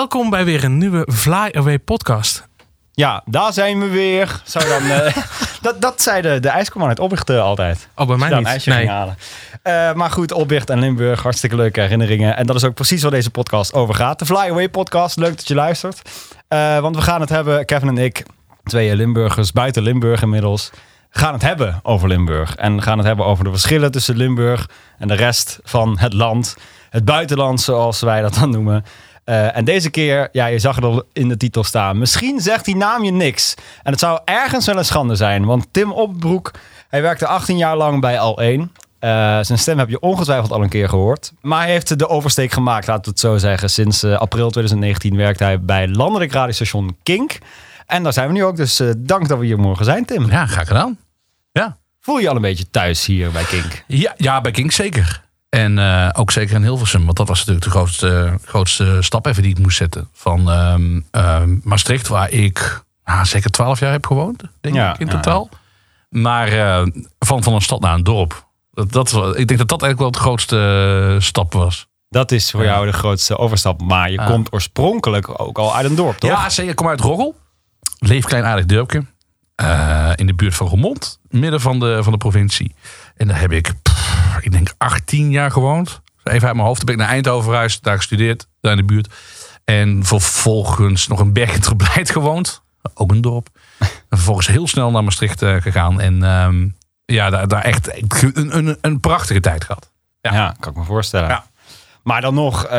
[0.00, 2.48] Welkom bij weer een nieuwe Fly Away podcast.
[2.92, 4.40] Ja, daar zijn we weer.
[4.44, 5.16] Zou dan, uh,
[5.62, 7.88] dat, dat zei de, de ijskomman uit uh, altijd.
[7.94, 8.38] Oh, bij mij niet.
[8.38, 8.88] Een ijsje nee.
[8.88, 9.16] halen.
[9.62, 12.36] Uh, maar goed, Oppicht en Limburg, hartstikke leuke herinneringen.
[12.36, 14.18] En dat is ook precies waar deze podcast over gaat.
[14.18, 16.10] De Fly Away podcast, leuk dat je luistert.
[16.80, 18.22] want we gaan het hebben, Kevin en ik,
[18.64, 20.70] twee Limburgers, buiten Limburg inmiddels
[21.10, 22.54] gaan het hebben over Limburg.
[22.54, 26.56] En gaan het hebben over de verschillen tussen Limburg en de rest van het land.
[26.90, 28.84] Het buitenland, zoals wij dat dan noemen.
[29.30, 31.98] Uh, en deze keer, ja, je zag het al in de titel staan.
[31.98, 33.54] Misschien zegt die naam je niks.
[33.82, 35.44] En het zou ergens wel een schande zijn.
[35.44, 36.50] Want Tim Opbroek,
[36.88, 38.60] hij werkte 18 jaar lang bij Al1.
[38.60, 38.68] Uh,
[39.40, 41.32] zijn stem heb je ongetwijfeld al een keer gehoord.
[41.40, 43.70] Maar hij heeft de oversteek gemaakt, laten we het zo zeggen.
[43.70, 47.38] Sinds uh, april 2019 werkt hij bij landelijk radiostation Kink.
[47.86, 48.56] En daar zijn we nu ook.
[48.56, 50.30] Dus dank dat we hier morgen zijn, Tim.
[50.30, 50.98] Ja, graag gedaan.
[51.52, 51.76] Ja.
[52.00, 53.84] Voel je je al een beetje thuis hier bij Kink?
[53.86, 55.28] Ja, ja bij Kink zeker.
[55.50, 57.04] En uh, ook zeker in Hilversum.
[57.04, 60.08] Want dat was natuurlijk de grootste, grootste stap even die ik moest zetten.
[60.12, 60.48] Van
[61.12, 64.42] uh, Maastricht, waar ik nou, zeker twaalf jaar heb gewoond.
[64.60, 65.48] Denk ja, ik in totaal.
[66.08, 66.86] Maar uh,
[67.18, 68.48] van, van een stad naar een dorp.
[68.72, 71.88] Dat, dat, ik denk dat dat eigenlijk wel de grootste stap was.
[72.08, 73.82] Dat is voor jou de grootste overstap.
[73.82, 76.30] Maar je komt oorspronkelijk ook al uit een dorp, toch?
[76.30, 76.70] Ja, zeker.
[76.70, 77.38] Ik kom uit Roggel.
[77.98, 79.04] Leef klein aardig dorpje.
[79.62, 81.20] Uh, in de buurt van Roermond.
[81.28, 82.74] Midden van de, van de provincie.
[83.16, 83.99] En daar heb ik, pff,
[84.44, 86.00] ik denk, 18 jaar gewoond.
[86.24, 86.78] Even uit mijn hoofd.
[86.78, 87.82] Toen ben ik naar Eindhoven verhuisd.
[87.82, 88.46] Daar gestudeerd.
[88.60, 89.14] Daar in de buurt.
[89.64, 91.54] En vervolgens nog een berg
[91.96, 92.62] in gewoond.
[92.94, 93.48] Ook een dorp.
[93.78, 96.00] En vervolgens heel snel naar Maastricht uh, gegaan.
[96.00, 98.02] En um, ja, daar, daar echt
[98.36, 99.90] een, een, een prachtige tijd gehad.
[100.20, 101.28] Ja, ja kan ik me voorstellen.
[101.28, 101.44] Ja.
[102.02, 102.72] Maar dan nog, uh,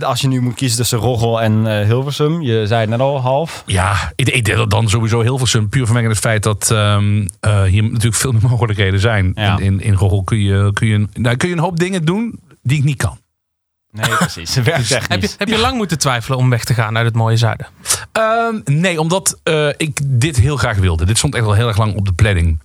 [0.00, 3.20] als je nu moet kiezen tussen Roggel en uh, Hilversum, je zei het net al
[3.20, 3.62] half.
[3.66, 7.62] Ja, ik, ik denk dat dan sowieso Hilversum, puur vanwege het feit dat um, uh,
[7.62, 9.32] hier natuurlijk veel meer mogelijkheden zijn.
[9.34, 9.58] Ja.
[9.58, 12.40] In, in, in Roggel kun je, kun, je, nou, kun je een hoop dingen doen
[12.62, 13.18] die ik niet kan.
[13.90, 14.54] Nee, precies.
[14.54, 17.14] Werkt echt heb je, heb je lang moeten twijfelen om weg te gaan uit het
[17.14, 17.66] mooie zuiden?
[18.12, 19.40] Um, nee, omdat
[19.76, 21.04] ik dit heel graag wilde.
[21.04, 22.60] Dit stond echt wel heel erg lang op de planning.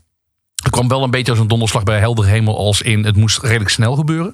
[0.63, 3.41] Er kwam wel een beetje als een donderslag bij helder hemel als in het moest
[3.41, 4.33] redelijk snel gebeuren.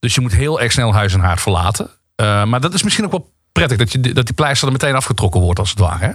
[0.00, 1.90] Dus je moet heel erg snel huis en haard verlaten.
[2.20, 4.94] Uh, maar dat is misschien ook wel prettig dat, je, dat die pleister er meteen
[4.94, 6.04] afgetrokken wordt, als het ware.
[6.04, 6.12] Hè?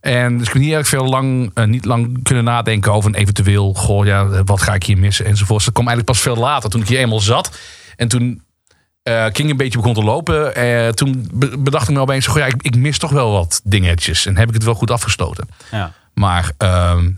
[0.00, 3.20] En dus ik heb niet erg veel lang, uh, niet lang kunnen nadenken over een
[3.20, 5.64] eventueel, goh, ja, wat ga ik hier missen enzovoort.
[5.64, 7.58] Dat kwam eigenlijk pas veel later, toen ik hier eenmaal zat.
[7.96, 8.42] En toen
[9.08, 10.54] uh, King een beetje begon te lopen,
[10.94, 14.26] toen bedacht ik me opeens, goh, ja, ik, ik, mis toch wel wat dingetjes.
[14.26, 15.48] En heb ik het wel goed afgestoten.
[15.70, 15.92] Ja.
[16.14, 17.10] Maar ehm,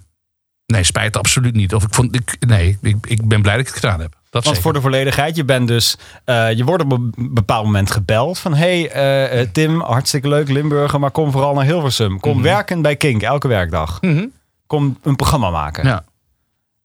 [0.66, 1.74] nee, spijt absoluut niet.
[1.74, 4.21] Of ik vond, ik, nee, ik, ik ben blij dat ik het gedaan heb.
[4.32, 7.90] Dat Want voor de volledigheid, je bent dus, uh, je wordt op een bepaald moment
[7.90, 12.20] gebeld van hey uh, uh, Tim, hartstikke leuk Limburger, maar kom vooral naar Hilversum.
[12.20, 12.46] Kom mm -hmm.
[12.46, 13.98] werken bij Kink elke werkdag.
[14.00, 14.32] Mm -hmm.
[14.66, 15.86] Kom een programma maken.
[15.86, 16.04] Ja.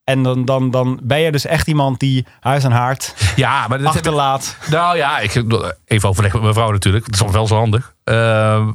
[0.04, 3.78] En dan, dan, dan ben je dus echt iemand die huis en haard ja, maar
[3.78, 4.58] dat achterlaat.
[4.62, 5.44] Ik, nou ja, ik
[5.86, 7.06] even overleg met mijn vrouw natuurlijk.
[7.18, 7.94] Dat is wel zo handig.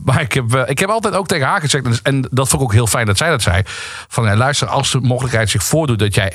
[0.04, 2.72] maar ik heb, ik heb altijd ook tegen haar gezegd, en dat vond ik ook
[2.74, 3.62] heel fijn dat zij dat zei.
[4.08, 6.30] Van ja, luister, als de mogelijkheid zich voordoet dat jij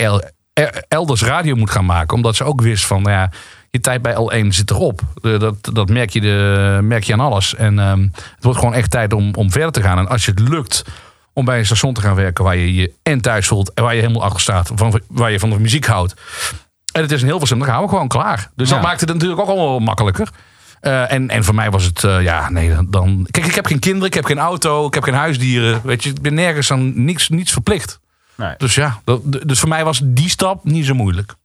[0.88, 2.16] elders radio moet gaan maken.
[2.16, 3.30] Omdat ze ook wist van, nou ja,
[3.70, 5.02] je tijd bij L1 zit erop.
[5.22, 7.56] Dat, dat merk, je de, merk je aan alles.
[7.56, 9.98] En um, het wordt gewoon echt tijd om, om verder te gaan.
[9.98, 10.84] En als je het lukt
[11.34, 13.96] om bij een station te gaan werken waar je je en thuis voelt en waar
[13.96, 16.14] je helemaal achter staat, van, waar je van de muziek houdt.
[16.92, 18.50] En het is een heel veel dan gaan we gewoon klaar.
[18.56, 18.76] Dus ja.
[18.76, 20.30] dat maakt het natuurlijk ook allemaal makkelijker.
[20.82, 23.28] Uh, en, en voor mij was het, uh, ja, nee, dan.
[23.32, 25.82] Kijk, ik heb geen kinderen, ik heb geen auto, ik heb geen huisdieren.
[25.84, 28.00] Weet je, ik ben nergens aan niets, niets verplicht.
[28.38, 28.54] Nee.
[28.58, 31.36] Dus ja, dat, dus voor mij was die stap niet zo moeilijk.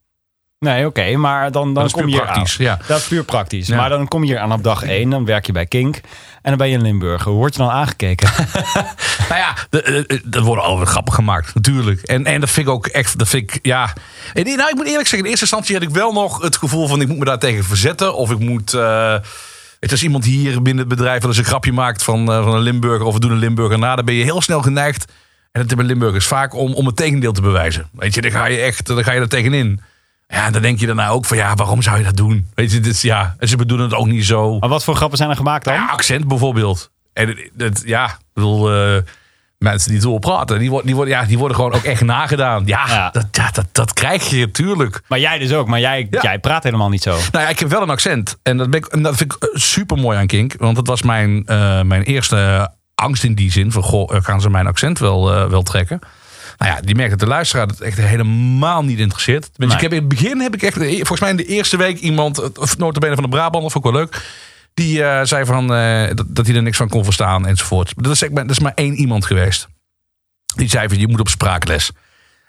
[0.63, 2.55] Nee, oké, okay, maar dan, dan kom je praktisch.
[2.55, 2.79] Ja.
[2.87, 3.67] Dat is puur praktisch.
[3.67, 3.75] Ja.
[3.75, 6.03] Maar dan kom je hier aan op dag 1, dan werk je bij Kink en
[6.41, 7.23] dan ben je in Limburg.
[7.23, 8.29] Hoe word je dan aangekeken?
[9.29, 9.55] nou ja,
[10.23, 12.01] dat worden alweer grappen gemaakt, natuurlijk.
[12.01, 13.93] En, en dat vind ik ook echt, dat vind ik, ja.
[14.33, 16.87] En, nou, ik moet eerlijk zeggen, in eerste instantie had ik wel nog het gevoel
[16.87, 18.15] van ik moet me daar tegen verzetten.
[18.15, 18.73] Of ik moet.
[18.73, 19.15] Uh,
[19.79, 22.53] het is iemand hier binnen het bedrijf dat eens een grapje maakt van, uh, van
[22.53, 23.95] een Limburger of we doen een Limburger na.
[23.95, 25.11] Dan ben je heel snel geneigd
[25.53, 27.87] en dat hebben Limburgers vaak om, om het tegendeel te bewijzen.
[27.91, 29.81] Weet je, dan ga je echt dan ga je er tegenin.
[30.27, 32.49] Ja, dan denk je daarna ook van ja, waarom zou je dat doen?
[32.53, 34.59] Weet je, dit, ja, en ze bedoelen het ook niet zo.
[34.59, 35.73] Maar wat voor grappen zijn er gemaakt dan?
[35.73, 36.91] Ja, accent bijvoorbeeld.
[37.13, 39.01] En het, ja, ik bedoel, uh,
[39.57, 42.63] mensen die zo praten, die worden, die, worden, ja, die worden gewoon ook echt nagedaan.
[42.65, 43.09] Ja, ja.
[43.09, 45.01] Dat, ja dat, dat krijg je natuurlijk.
[45.07, 46.21] Maar jij dus ook, maar jij, ja.
[46.21, 47.11] jij praat helemaal niet zo.
[47.31, 48.37] Nou ja, ik heb wel een accent.
[48.43, 50.53] En dat, ben ik, en dat vind ik super mooi aan Kink.
[50.57, 52.71] Want dat was mijn, uh, mijn eerste
[53.03, 53.71] angst in die zin.
[53.71, 55.99] Van, goh, gaan ze mijn accent wel, uh, wel trekken?
[56.57, 59.49] Nou ja, die merkt dat de luisteraar het echt helemaal niet interesseert.
[59.55, 59.69] Nee.
[59.69, 62.57] ik heb in het begin heb ik echt, volgens mij in de eerste week iemand,
[62.57, 64.25] of notabene van de Brabant, of ook wel leuk.
[64.73, 67.93] Die uh, zei van, uh, dat, dat hij er niks van kon verstaan enzovoort.
[67.95, 69.67] Dat is, dat is maar één iemand geweest.
[70.55, 71.91] Die zei van, je moet op spraakles.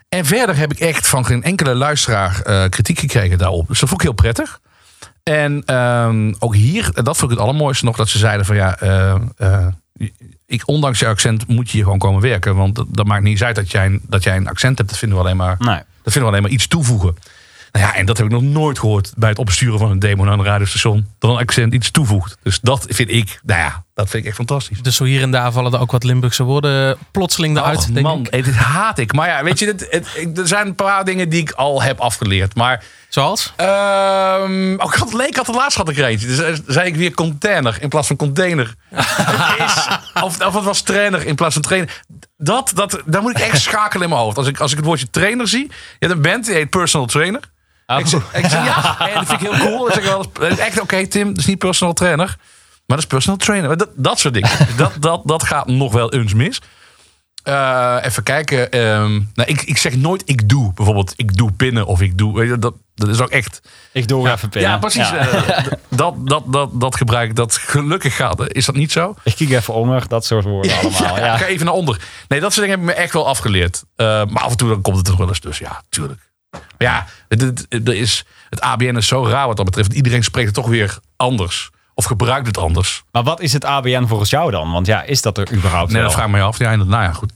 [0.08, 3.68] En verder heb ik echt van geen enkele luisteraar uh, kritiek gekregen daarop.
[3.68, 4.60] Dus dat vond ik heel prettig.
[5.22, 8.78] En ehm, ook hier, dat vond ik het allermooiste nog, dat ze zeiden van ja,
[8.78, 9.66] eh, eh,
[10.46, 12.56] ik, ondanks je accent moet je hier gewoon komen werken.
[12.56, 14.90] Want dat, dat maakt niet uit dat jij, een, dat jij een accent hebt.
[14.90, 15.76] Dat vinden we alleen maar, Nee.
[15.76, 17.16] dat vinden we alleen maar iets toevoegen.
[17.72, 20.24] Nou ja, en dat heb ik nog nooit gehoord bij het opsturen van een demo
[20.24, 21.06] naar een radiostation.
[21.18, 22.36] Dat een accent iets toevoegt.
[22.42, 24.78] Dus dat vind ik, nou ja, dat vind ik echt fantastisch.
[24.82, 27.78] Dus zo hier en daar vallen er ook wat Limburgse woorden plotseling eruit.
[27.78, 28.44] Och, denk man, ik.
[28.44, 29.12] dit haat ik.
[29.12, 31.82] Maar ja, weet je, het, het- ik- er zijn een paar dingen die ik al
[31.82, 32.54] heb afgeleerd.
[32.54, 33.52] Maar Zoals?
[33.56, 36.26] Ehm oh, ik had, leek had het laatst had ik er eentje.
[36.26, 38.74] Dus eh, zei ik weer container in plaats van container.
[39.66, 39.88] Is,
[40.22, 42.02] of, of het was trainer in plaats van trainer.
[42.36, 44.36] Dat, dat, daar moet ik echt schakelen in mijn hoofd.
[44.36, 45.64] Als ik, als ik het woordje trainer zie.
[45.98, 47.40] Je hebt een band die heet personal trainer.
[47.96, 49.78] Ik, zeg, ik zeg ja, en dat vind ik heel cool.
[49.84, 52.36] Dan zeg ik wel echt oké Tim, dat is niet personal trainer.
[52.86, 53.76] Maar dat is personal trainer.
[53.76, 54.50] Dat, dat soort dingen.
[54.76, 56.60] Dat, dat, dat gaat nog wel eens mis.
[57.42, 58.70] Eh, even kijken.
[58.70, 60.72] ehm, nou, ik, ik zeg nooit ik doe.
[60.74, 62.34] Bijvoorbeeld ik doe pinnen of ik doe.
[62.38, 63.60] Weet je, dat, dat is ook echt.
[63.92, 64.70] Ik doe even pinnen.
[64.70, 65.08] Ja, precies.
[65.08, 65.16] Ja.
[65.18, 67.36] eh, dat, dat, dat, dat gebruik ik.
[67.36, 68.52] Dat gelukkig gaat.
[68.54, 69.14] Is dat niet zo?
[69.22, 71.16] Ik kijk even onder, dat soort woorden allemaal.
[71.16, 71.36] Ja, Ja.
[71.36, 72.00] Ga even naar onder.
[72.28, 73.84] Nee, dat soort dingen heb ik me echt wel afgeleerd.
[73.96, 75.66] Eh, maar af en toe dan komt het er wel eens tussen.
[75.66, 76.20] Ja, tuurlijk.
[76.50, 79.92] Maar ja, het, het, het is, het ABN is zo raar wat dat betreft.
[79.92, 81.70] Iedereen spreekt het toch weer anders.
[81.94, 83.04] Of gebruikt het anders.
[83.12, 84.72] Maar wat is het ABN volgens jou dan?
[84.72, 86.04] Want ja, is dat er überhaupt Nee, wel?
[86.04, 86.58] dat vraag ik me af.
[86.58, 87.32] Ja, nou ja, goed.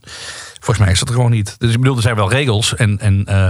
[0.55, 1.55] Volgens mij is dat er gewoon niet.
[1.59, 2.75] Dus ik bedoel, er zijn wel regels.
[2.75, 3.47] En, en eh,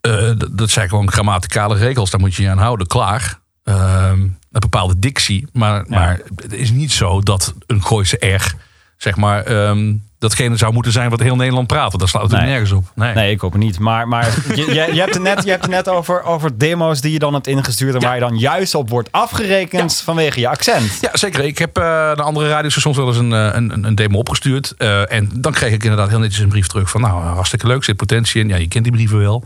[0.00, 2.10] eh, dat zijn gewoon grammaticale regels.
[2.10, 2.86] Daar moet je je aan houden.
[2.86, 3.40] Klaar.
[3.64, 5.46] Ehm, een bepaalde dictie.
[5.52, 8.54] Maar, maar het is niet zo dat een Gooise R,
[8.96, 11.86] zeg maar, ehm, datgene zou moeten zijn wat heel Nederland praat.
[11.86, 12.40] Want daar slaat het Nee.
[12.50, 12.84] nergens op.
[12.94, 13.14] Nee.
[13.14, 13.78] Nee, ik hoop het niet.
[13.78, 17.00] Maar, maar je, je, je hebt het net, je hebt het net over, over demo's
[17.00, 17.94] die je dan hebt ingestuurd...
[17.94, 18.06] en Ja.
[18.06, 20.98] waar je dan juist op wordt afgerekend vanwege je accent.
[21.00, 21.44] Ja, zeker.
[21.44, 24.74] Ik heb eh naar andere radiostations wel eens een, eh, een, een demo opgestuurd.
[24.78, 27.00] Eh, en dan kreeg ik inderdaad heel netjes een brief terug van...
[27.00, 28.48] nou, hartstikke leuk, zit potentie in.
[28.48, 29.44] Ja, je kent die brieven wel.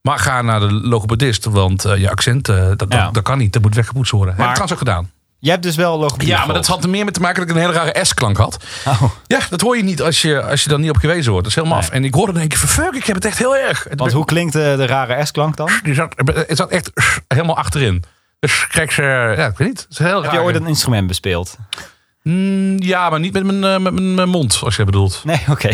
[0.00, 3.04] Maar ga naar de logopedist, want eh, je accent, eh, dat, Ja.
[3.04, 3.52] dat, dat kan niet.
[3.52, 4.28] Dat moet weggepoetst worden.
[4.34, 5.10] Heb ik Maar- trouwens ook gedaan.
[5.38, 7.48] Je hebt dus wel logopedie Ja, maar dat had er meer mee te maken dat
[7.50, 8.64] ik een hele rare S-klank had.
[8.86, 9.02] Oh.
[9.26, 11.48] Ja, dat hoor je niet als je, als je dan niet op gewezen wordt.
[11.48, 11.88] Dat is helemaal Nee.
[11.88, 11.94] af.
[11.94, 13.86] En ik hoorde dan denk ik van, fuck, ik heb het echt heel erg.
[13.94, 15.70] Want hoe klinkt de, de rare S-klank dan?
[15.82, 16.14] Die zat,
[16.46, 16.90] het zat echt
[17.28, 18.04] helemaal achterin.
[18.40, 19.02] Dus kijk, ze,
[19.36, 19.80] ja, ik weet niet.
[19.80, 21.56] Het is heel Heb je ooit een instrument bespeeld?
[22.22, 25.20] Mm, ja, maar niet met mijn, eh, met mijn mijn mond, als je bedoelt.
[25.24, 25.68] Nee, oké.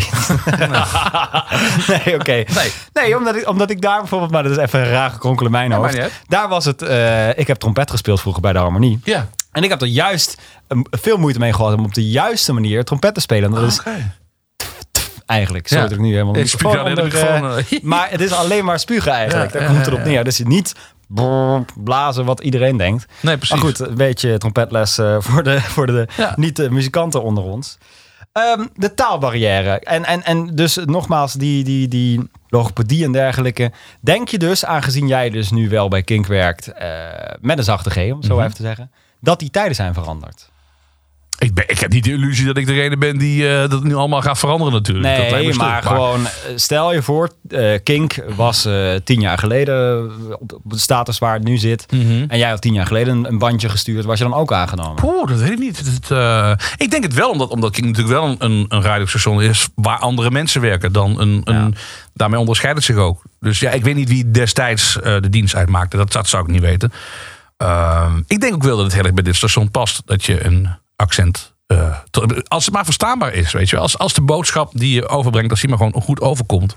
[2.05, 2.33] nee, oké.
[2.33, 2.73] Nee.
[2.93, 4.31] Nee, omdat ik, omdat ik daar bijvoorbeeld...
[4.31, 5.99] Maar dat is even een raar in mijn hoofd.
[6.29, 6.83] Daar was het...
[6.83, 9.01] eh, ik heb trompet gespeeld vroeger bij de Harmonie.
[9.05, 9.29] Ja.
[9.53, 12.85] En ik heb er juist um, veel moeite mee gehad om op de juiste manier
[12.85, 13.55] trompet te spelen.
[13.55, 13.81] En dat is
[15.27, 15.89] eigenlijk, zo Ja.
[15.89, 17.83] ik nu helemaal Ik spuug microfoon, eh.
[17.83, 19.53] Maar het is alleen maar spugen eigenlijk.
[19.53, 20.13] Ja, Daar ja, komt het ja, op ja.
[20.13, 20.25] neer.
[20.25, 20.75] Dus je niet
[21.85, 23.07] blazen wat iedereen denkt.
[23.21, 23.55] Nee, precies.
[23.55, 26.33] Maar goed, een beetje trompetles eh, voor de, voor de Ja.
[26.37, 27.79] niet-muzikanten onder ons.
[28.33, 29.79] Ehm, de taalbarrière.
[29.81, 33.73] En, en, en dus nogmaals, die, die, die logopedie en dergelijke.
[34.01, 36.89] Denk je dus, aangezien jij dus nu wel bij Kink werkt, eh,
[37.41, 38.43] met een zachte G, om het zo Mhm.
[38.43, 38.91] even te zeggen,
[39.23, 40.51] dat die tijden zijn veranderd?
[41.43, 43.95] Ik, ben, ik heb niet de illusie dat ik degene ben die eh, dat nu
[43.95, 45.17] allemaal gaat veranderen natuurlijk.
[45.17, 45.57] dat Nee, stuk.
[45.57, 48.69] maar gewoon, eh, stel je voor, eh, Kink was
[49.05, 51.93] tien jaar geleden op de, de status waar het nu zit.
[51.93, 52.25] Mhm.
[52.29, 54.95] En jij had tien jaar geleden een, een bandje gestuurd, was je dan ook aangenomen?
[54.95, 55.83] Poeh, dat weet ik niet.
[56.09, 59.99] Eh, ik denk het wel, omdat, omdat ik natuurlijk wel een, een, radiostation is waar
[59.99, 61.41] andere mensen werken dan een.
[61.45, 61.75] een
[62.15, 63.23] Daarmee onderscheidt het zich ook.
[63.41, 65.97] Dus ja, ik weet niet wie destijds de dienst uitmaakte.
[65.97, 66.93] Dat, dat zou ik niet weten.
[67.63, 70.45] Ehm, ik denk ook wel dat het heel erg bij dit station past dat je
[70.45, 71.55] een accent.
[71.67, 71.97] eh,
[72.49, 73.85] als het maar verstaanbaar is, weet je wel.
[73.85, 76.77] Als, als de boodschap die je overbrengt, als die maar gewoon goed overkomt.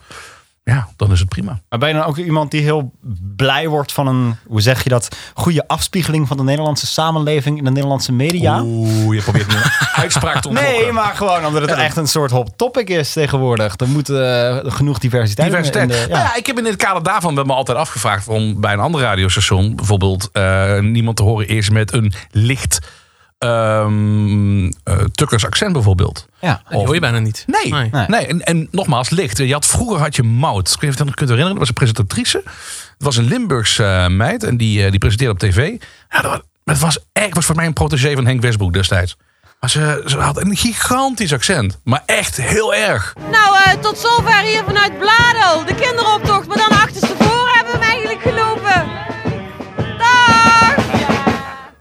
[0.72, 1.60] Ja, dan is het prima.
[1.70, 2.92] Maar ben je dan ook iemand die heel
[3.36, 7.64] blij wordt van een, hoe zeg je dat, goede afspiegeling van de Nederlandse samenleving in
[7.64, 8.62] de Nederlandse media?
[8.64, 9.62] Oeh, je probeert een
[10.04, 10.74] uitspraak te ontlokken.
[10.82, 13.74] Nee, maar gewoon omdat het Ja, echt een soort hot topic is tegenwoordig.
[13.80, 16.10] Er moet eh, genoeg diversiteit, in- Diversiteit.
[16.10, 16.36] Nou ja.
[16.36, 20.30] ik heb in het kader daarvan me altijd afgevraagd om bij een ander radiostation bijvoorbeeld
[20.32, 22.80] eh, niemand te horen is met een licht
[23.46, 26.28] ehm eh, Tukkers accent bijvoorbeeld.
[26.42, 26.62] ja.
[26.70, 27.44] Die hoor je bijna niet.
[27.48, 28.06] Nee, nee.
[28.08, 28.26] Nee.
[28.28, 29.38] En, en nogmaals, licht.
[29.38, 30.68] Je had, vroeger had je Mout.
[30.74, 31.50] Ik weet niet of je dat kunt herinneren.
[31.50, 32.42] Dat was een presentatrice.
[32.46, 34.44] Het was een Limburgse eh, meid.
[34.44, 35.72] En die, eh, die presenteerde op tv.
[36.10, 39.18] Ja, dat was, het was echt was voor mij een protégé van Henk Westbroek destijds.
[39.60, 41.80] Maar ze, ze had een gigantisch accent.
[41.84, 43.16] Maar echt heel erg.
[43.32, 45.66] Nou, eh, tot zover hier vanuit Bladel.
[45.66, 48.65] De kinderoptocht, maar dan achterstevoren hebben we hem eigenlijk gelopen.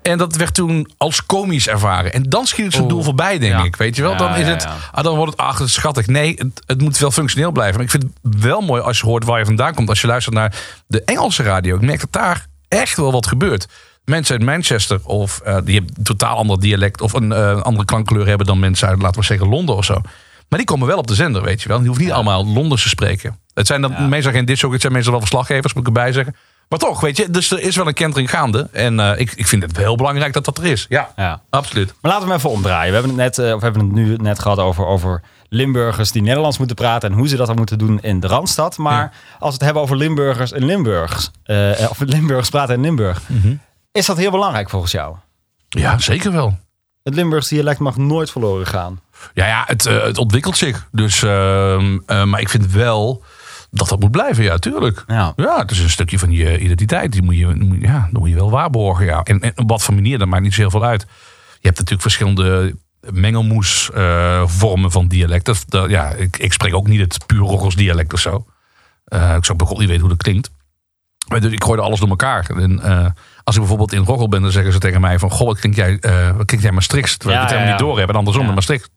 [0.05, 2.13] En dat werd toen als komisch ervaren.
[2.13, 3.65] En dan schiet het zijn doel voorbij, denk Ja.
[3.65, 3.77] ik.
[3.77, 4.11] Weet je wel?
[4.11, 4.77] Ja, Dan, is ja, het, ja.
[4.93, 6.07] ah, dan wordt het ach, het schattig.
[6.07, 7.75] Nee, het, het moet wel functioneel blijven.
[7.77, 9.89] Maar ik vind het wel mooi als je hoort waar je vandaan komt.
[9.89, 10.55] Als je luistert naar
[10.87, 11.75] de Engelse radio.
[11.77, 13.67] Ik merk dat daar echt wel wat gebeurt.
[14.05, 17.01] Mensen uit Manchester, of eh, die hebben een totaal ander dialect...
[17.01, 20.01] of een eh, andere klankkleur hebben dan mensen uit, laten we zeggen, Londen of zo.
[20.49, 21.77] Maar die komen wel op de zender, weet je wel.
[21.79, 23.39] Die hoeven niet allemaal Londens te spreken.
[23.55, 26.37] Het zijn dan meestal geen discjockeys, het zijn meestal wel verslaggevers, moet ik erbij zeggen.
[26.69, 28.69] Maar toch, weet je, dus er is wel een kentering gaande.
[28.73, 30.87] En eh, ik, ik vind het heel belangrijk dat dat er is.
[30.89, 31.41] Ja, Ja.
[31.51, 31.95] absoluut.
[32.01, 32.89] Maar laten we hem even omdraaien.
[32.93, 36.13] We hebben het, net, eh, of we hebben het nu net gehad over, over Limburgers
[36.13, 38.77] die Nederlands moeten praten en hoe ze dat dan moeten doen in de Randstad.
[38.77, 43.21] Maar als we het hebben over Limburgers en Limburgs, eh, of Limburgers praten in Limburg,
[43.93, 45.17] is dat heel belangrijk volgens jou?
[45.69, 46.59] Ja, zeker wel.
[47.03, 49.01] Het Limburgs dialect mag nooit verloren gaan.
[49.35, 50.89] Ja, ja het, het ontwikkelt zich.
[50.93, 53.23] Dus, ehm, eh, maar ik vind wel
[53.75, 55.05] dat dat moet blijven, ja, tuurlijk.
[55.07, 55.33] Ja.
[55.37, 57.13] Ja, het is een stukje van je identiteit.
[57.13, 59.05] Die moet je, ja, dat moet je wel waarborgen.
[59.05, 59.23] Ja.
[59.23, 61.01] En, en op wat voor manier, dat maakt niet zo heel veel uit.
[61.51, 62.77] Je hebt natuurlijk verschillende
[63.13, 65.45] mengelmoes eh, vormen van dialect.
[65.45, 68.47] Dat, dat- ja, ik, ik spreek ook niet het puur Roggels dialect of zo.
[69.05, 70.51] Eh, ik zou bij God niet weten hoe dat klinkt.
[71.29, 72.51] Maar dus ik gooide alles door elkaar.
[72.57, 73.07] En, eh,
[73.45, 75.31] als ik bijvoorbeeld in Roggel ben, dan zeggen ze tegen mij van...
[75.31, 77.17] Goh, wat klink jij, eh wat klink jij Maastrichts?
[77.17, 78.09] Terwijl Ja, ik het helemaal ja, niet door heb.
[78.09, 78.49] En andersom, Ja.
[78.49, 78.91] in Maastricht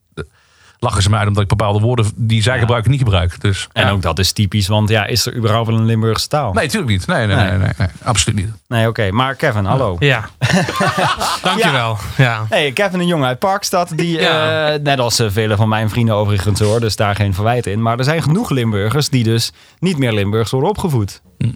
[0.80, 1.28] lachen ze mij uit...
[1.28, 2.60] omdat ik bepaalde woorden die zij Ja.
[2.60, 3.42] gebruiken niet gebruik.
[3.42, 3.92] Dus, En ja.
[3.92, 6.54] ook dat is typisch, want ja, is er überhaupt wel een Limburgse taal?
[6.54, 7.08] Nee, natuurlijk niet.
[7.08, 7.46] Nee, nee, Nee.
[7.50, 8.50] nee, nee, nee, absoluut niet.
[8.68, 9.12] Nee, oké.
[9.12, 9.96] Maar Kevin, hallo.
[10.00, 10.30] Ja.
[11.44, 11.98] Dankjewel.
[12.18, 12.46] Ja.
[12.50, 14.68] Hey, Kevin, een jongen uit Parkstad, die, Ja.
[14.74, 17.82] eh, net als eh, vele van mijn vrienden overigens hoor, dus daar geen verwijt in.
[17.82, 21.22] Maar er zijn genoeg Limburgers die dus niet meer Limburgs worden opgevoed.
[21.38, 21.52] Hm.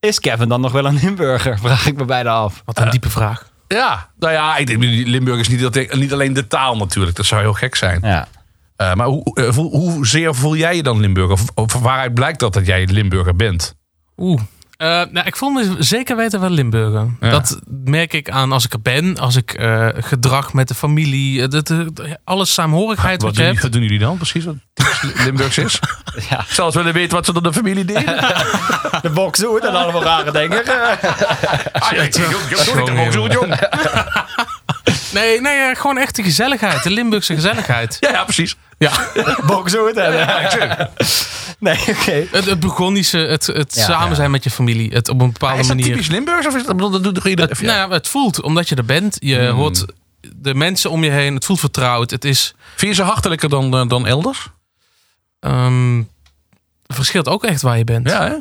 [0.00, 1.58] Is Kevin dan nog wel een Limburger?
[1.62, 2.62] Vraag ik me bijna af.
[2.64, 3.46] Wat een diepe vraag.
[3.68, 7.16] Ja, nou ja, ik denk Limburg is niet, dat- niet alleen de taal natuurlijk.
[7.16, 7.98] Dat zou heel gek zijn.
[8.02, 8.26] Ja.
[8.76, 11.32] Eh, maar hoe, eh, voel- hoezeer voel jij je dan Limburger?
[11.32, 13.74] Of, of waaruit blijkt dat dat jij Limburger bent?
[14.16, 14.40] Oeh.
[14.76, 17.06] Eh, nou, ik voel me zeker weten wel Limburger.
[17.20, 17.30] Ja.
[17.30, 19.18] Dat merk ik aan als ik er ben.
[19.18, 21.42] Als ik eh, gedrag met de familie.
[21.42, 23.62] eh, Dat, dat- alles saamhorigheid wat, Wat je doen, hebt.
[23.62, 24.44] wat doen jullie dan precies?
[24.44, 24.54] Wat
[25.24, 25.78] Limburgs is?
[26.30, 26.40] Ja.
[26.40, 28.04] Ik zou eens willen weten wat ze dan de familie deden.
[29.02, 30.58] De bokzoet en allemaal rare dingen.
[31.72, 33.56] Ah, ja, ik denk ook, ik doe
[35.20, 36.82] Nee, nee eh, gewoon echt de gezelligheid.
[36.82, 37.96] De Limburgse gezelligheid.
[38.00, 38.56] Ja, ja, precies.
[38.78, 38.92] Ja.
[39.46, 40.12] Bokzoet en...
[41.58, 42.24] Nee, oké.
[42.30, 44.92] Het, het begonische, het, het Ja, samen zijn met je familie.
[44.92, 45.92] Het op een bepaalde is dat manier.
[45.92, 46.46] typisch Limburgs?
[46.46, 47.50] Of is dat, dat doet iedereen?
[47.50, 49.16] Het, nou ja, het voelt, omdat je er bent.
[49.18, 49.56] Je Hmm.
[49.56, 49.84] hoort
[50.36, 51.34] de mensen om je heen.
[51.34, 52.10] Het voelt vertrouwd.
[52.10, 52.54] Het is...
[52.76, 54.48] Vind je ze hartelijker dan, eh, dan elders?
[55.40, 55.98] ehm,
[56.86, 58.08] het verschilt ook echt waar je bent.
[58.10, 58.36] Ja, hè?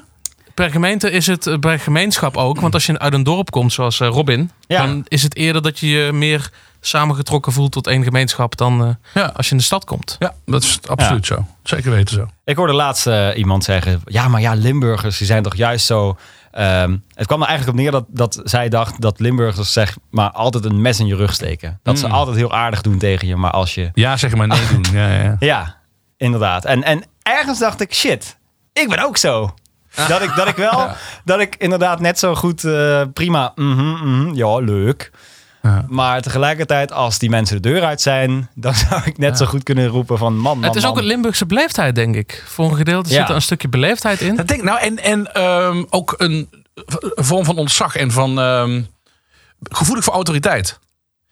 [0.55, 2.59] Per gemeente is het eh, per gemeenschap ook.
[2.59, 4.85] Want als je uit een dorp komt, zoals eh, Robin, Ja.
[4.85, 6.49] dan is het eerder dat je je meer
[6.81, 9.31] samengetrokken voelt tot één gemeenschap dan eh, Ja.
[9.35, 10.15] als je in de stad komt.
[10.19, 11.45] Ja, dat is absoluut zo.
[11.63, 12.27] Zeker weten zo.
[12.43, 16.17] Ik hoorde laatst eh, iemand zeggen: Ja, maar ja, Limburgers die zijn toch juist zo.
[16.51, 20.29] ehm, het kwam er eigenlijk op neer dat, dat zij dacht dat Limburgers zeg maar
[20.31, 21.79] altijd een mes in je rug steken.
[21.83, 22.11] Dat ze Mm.
[22.11, 23.89] altijd heel aardig doen tegen je, maar als je.
[23.93, 24.85] Ja, zeg maar nee doen.
[24.93, 25.35] Ja, ja.
[25.39, 25.75] Ja,
[26.17, 26.65] inderdaad.
[26.65, 28.37] En, en ergens dacht ik: shit,
[28.73, 29.53] ik ben ook zo.
[30.07, 30.87] Dat ik, dat ik wel,
[31.23, 35.11] dat ik inderdaad net zo goed, eh, prima, mhm, mhm, ja, leuk.
[35.61, 35.85] Ja.
[35.87, 39.63] Maar tegelijkertijd, als die mensen de deur uit zijn, dan zou ik net zo goed
[39.63, 42.43] kunnen roepen van man, man, het is ook een Limburgse beleefdheid, denk ik.
[42.47, 43.15] Voor een gedeelte Ja.
[43.19, 44.35] zit er een stukje beleefdheid in.
[44.35, 44.79] Dat denk ik nou.
[44.79, 46.49] En, en ehm, ook een
[47.15, 48.81] vorm van ontzag en van ehm,
[49.63, 50.79] gevoelig voor autoriteit.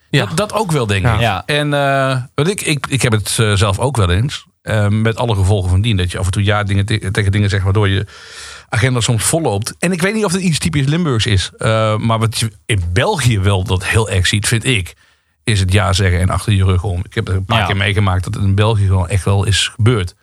[0.09, 0.25] Ja.
[0.25, 1.19] Dat, dat ook wel, denk ik.
[1.19, 1.43] Ja.
[1.45, 4.45] En eh, weet ik, ik, ik heb het eh, zelf ook wel eens.
[4.63, 5.97] Eh, met alle gevolgen van dien.
[5.97, 8.05] Dat je af en toe ja dingen te- tegen dingen zegt waardoor je
[8.69, 9.73] agenda soms volloopt.
[9.79, 11.51] En ik weet niet of het iets typisch Limburgs is.
[11.57, 14.93] eh, maar wat je in België wel dat heel erg ziet, vind ik.
[15.43, 16.99] Is het ja zeggen en achter je rug om.
[17.03, 17.65] Ik heb er een paar Ja.
[17.65, 20.15] keer meegemaakt dat het in België gewoon echt wel is gebeurd.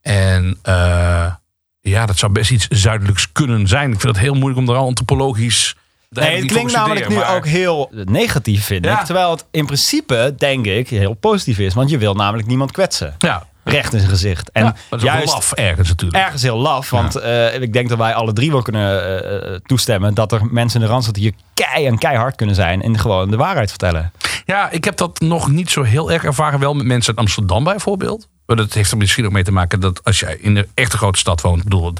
[0.00, 1.32] En eh,
[1.80, 3.92] ja, dat zou best iets zuidelijks kunnen zijn.
[3.92, 5.76] Ik vind het heel moeilijk om daar al antropologisch.
[6.10, 8.98] Nee, het klinkt namelijk nu ook heel negatief, vind Ja.
[9.00, 9.04] ik.
[9.06, 11.74] Terwijl het in principe, denk ik, heel positief is.
[11.74, 13.14] Want je wil namelijk niemand kwetsen.
[13.18, 14.50] Ja, Recht in zijn gezicht.
[14.50, 16.24] En ja, dat is juist laf ergens natuurlijk.
[16.24, 16.90] ergens heel laf.
[16.90, 20.14] Want eh, ik denk dat wij alle drie wel kunnen eh, eh, toestemmen...
[20.14, 22.82] dat er mensen in de Randstad hier kei en keihard kunnen zijn...
[22.82, 24.12] en gewoon de waarheid vertellen.
[24.46, 26.60] Ja, ik heb dat nog niet zo heel erg ervaren.
[26.60, 28.28] Wel met mensen uit Amsterdam bijvoorbeeld.
[28.46, 30.96] Maar dat heeft er misschien ook mee te maken dat als jij in een echte
[30.96, 31.62] grote stad woont.
[31.64, 31.92] Bedoel,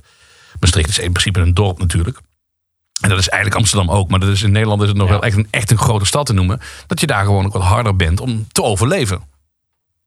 [0.60, 2.18] Maastricht is in principe een dorp natuurlijk.
[3.00, 4.10] En dat is eigenlijk Amsterdam ook.
[4.10, 5.12] Maar dat is in Nederland is het nog Ja.
[5.12, 6.60] wel echt een, echt een grote stad te noemen.
[6.86, 9.22] Dat je daar gewoon ook wat harder bent om te overleven.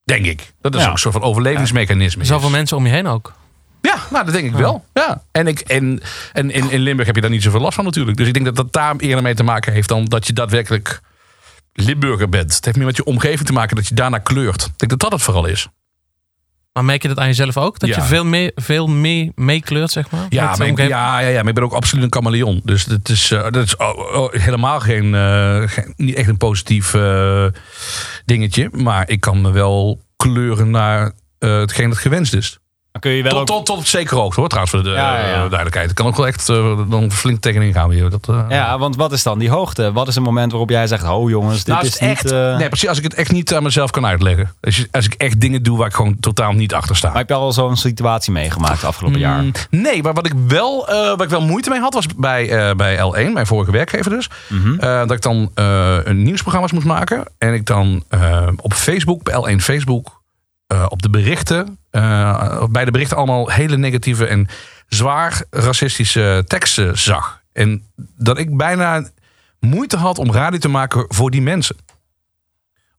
[0.06, 0.54] Denk ik.
[0.62, 0.86] Dat is Ja.
[0.88, 2.22] ook een soort van overlevingsmechanisme.
[2.22, 2.28] is.
[2.28, 3.34] Zoveel mensen om je heen ook.
[3.82, 4.86] Ja, nou, dat denk ik wel.
[4.94, 5.22] Ja.
[5.32, 6.02] En, ik, en,
[6.34, 8.18] en in, in Limburg heb je daar niet zoveel last van natuurlijk.
[8.18, 11.02] Dus ik denk dat dat daar eerder mee te maken heeft dan dat je daadwerkelijk
[11.74, 12.56] Limburger bent.
[12.56, 14.62] Het heeft meer met je omgeving te maken dat je daarna kleurt.
[14.66, 15.68] Ik denk dat dat het vooral is.
[16.74, 17.80] Maar merk je dat aan jezelf ook?
[17.80, 17.96] Dat Ja.
[17.96, 20.26] je veel mee, veel mee meekleurt, zeg maar?
[20.30, 20.96] Ja, Met de maar ik, omgeving?
[20.96, 22.62] ja, ja, ja, maar ik ben ook absoluut een chameleon.
[22.64, 26.38] Dus dat is, eh, dat is oh, oh, helemaal geen, eh, geen- niet echt een
[26.38, 27.46] positief eh,
[28.26, 28.70] dingetje.
[28.72, 32.60] Maar ik kan me wel kleuren naar eh, hetgeen dat gewenst is.
[32.96, 33.48] Dan kun je wel Tot, ook...
[33.48, 35.34] tot, tot op zekere hoogte hoor, trouwens, voor de Ja, ja, ja.
[35.34, 35.86] eh, duidelijkheid.
[35.86, 36.48] Het kan ook wel echt
[36.90, 38.10] dan flink tegenin gaan weer.
[38.10, 39.92] Dat, eh, Ja, want wat is dan die hoogte?
[39.92, 42.10] Wat is een moment waarop jij zegt, oh jongens, dit Nou, is het niet...
[42.10, 42.88] echt, nee, precies.
[42.90, 44.52] Als ik het echt niet aan mezelf kan uitleggen.
[44.62, 47.08] Als, als ik echt dingen doe waar ik gewoon totaal niet achter sta.
[47.08, 49.42] Maar heb je al zo'n situatie meegemaakt de afgelopen jaar?
[49.42, 52.98] Mm, Nee, maar wat ik wel, wat ik wel moeite mee had, was bij, bij
[52.98, 54.30] L1, mijn vorige werkgever dus.
[54.48, 54.78] Mhm.
[54.80, 55.52] dat ik dan
[56.04, 57.24] een nieuwsprogramma's moest maken.
[57.38, 58.04] En ik dan
[58.56, 60.24] op Facebook, bij L1 Facebook,
[60.68, 64.48] eh, op de berichten, eh, bij de berichten allemaal hele negatieve en
[64.88, 67.42] zwaar racistische teksten zag.
[67.54, 67.84] En
[68.18, 69.10] dat ik bijna
[69.60, 71.76] moeite had om radio te maken voor die mensen.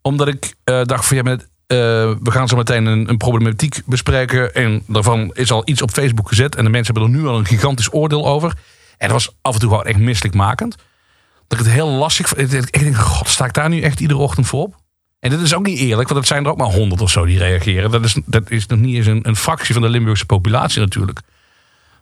[0.03, 4.55] Omdat ik eh, dacht van ja, met, we gaan zo meteen een, een problematiek bespreken.
[4.55, 6.57] En daarvan is al iets op Facebook gezet.
[6.57, 8.51] En de mensen hebben er nu al een gigantisch oordeel over.
[8.99, 10.77] En dat was af en toe gewoon echt misselijkmakend.
[11.47, 14.47] Dat ik het heel lastig ik denk, god, sta ik daar nu echt iedere ochtend
[14.47, 14.85] voor op?
[15.21, 17.25] En dit is ook niet eerlijk, want het zijn er ook maar honderd of zo
[17.25, 17.91] die reageren.
[17.91, 21.21] Dat is, dat is nog niet eens een, een fractie van de Limburgse populatie natuurlijk.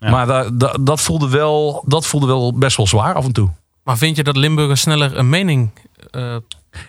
[0.01, 0.11] Ja.
[0.11, 3.51] Maar dat, dat, dat, voelde wel, dat voelde wel best wel zwaar af en toe.
[3.85, 5.71] Maar vind je dat Limburgers sneller een mening
[6.11, 6.37] eh,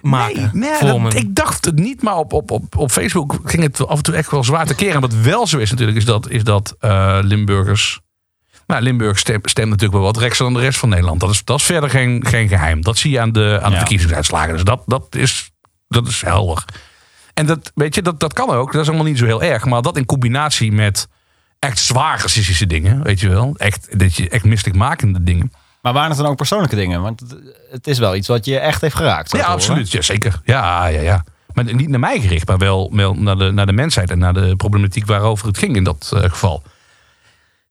[0.02, 0.50] maken?
[0.54, 3.88] Nee, nee, dat- ik dacht het niet, maar op, op, op, op Facebook ging het
[3.88, 4.94] af en toe echt wel zwaar te keren.
[4.96, 8.00] En wat wel zo is natuurlijk, is dat, is dat eh, Limburgers...
[8.68, 11.20] Nou, Limburg stemt, stemt natuurlijk wel wat rechtser dan de rest van Nederland.
[11.20, 12.82] Dat is, dat is verder geen, geen geheim.
[12.82, 13.78] Dat zie je aan de, aan de Ja.
[13.80, 14.54] verkiezingsuitslagen.
[14.54, 15.52] Dus dat, dat, is,
[15.88, 16.66] dat is helder.
[17.34, 18.72] En dat, weet je, dat, dat kan ook.
[18.72, 19.66] Dat is allemaal niet zo heel erg.
[19.66, 21.08] Maar dat in combinatie met
[21.60, 23.56] echt zwaar racistische dingen, weet je wel.
[23.58, 25.52] Echt, dat je, echt misselijkmakende dingen.
[25.82, 27.02] Maar waren het dan ook persoonlijke dingen?
[27.02, 27.24] Want
[27.72, 29.32] het, is wel iets wat je echt heeft geraakt.
[29.32, 29.92] Ja, absoluut.
[29.92, 30.42] Ja, zeker.
[30.44, 31.24] Ja, ja, ja.
[31.54, 34.34] Maar niet naar mij gericht, maar wel, wel naar, de, naar de mensheid en naar
[34.34, 36.64] de problematiek waarover het ging in dat eh, geval.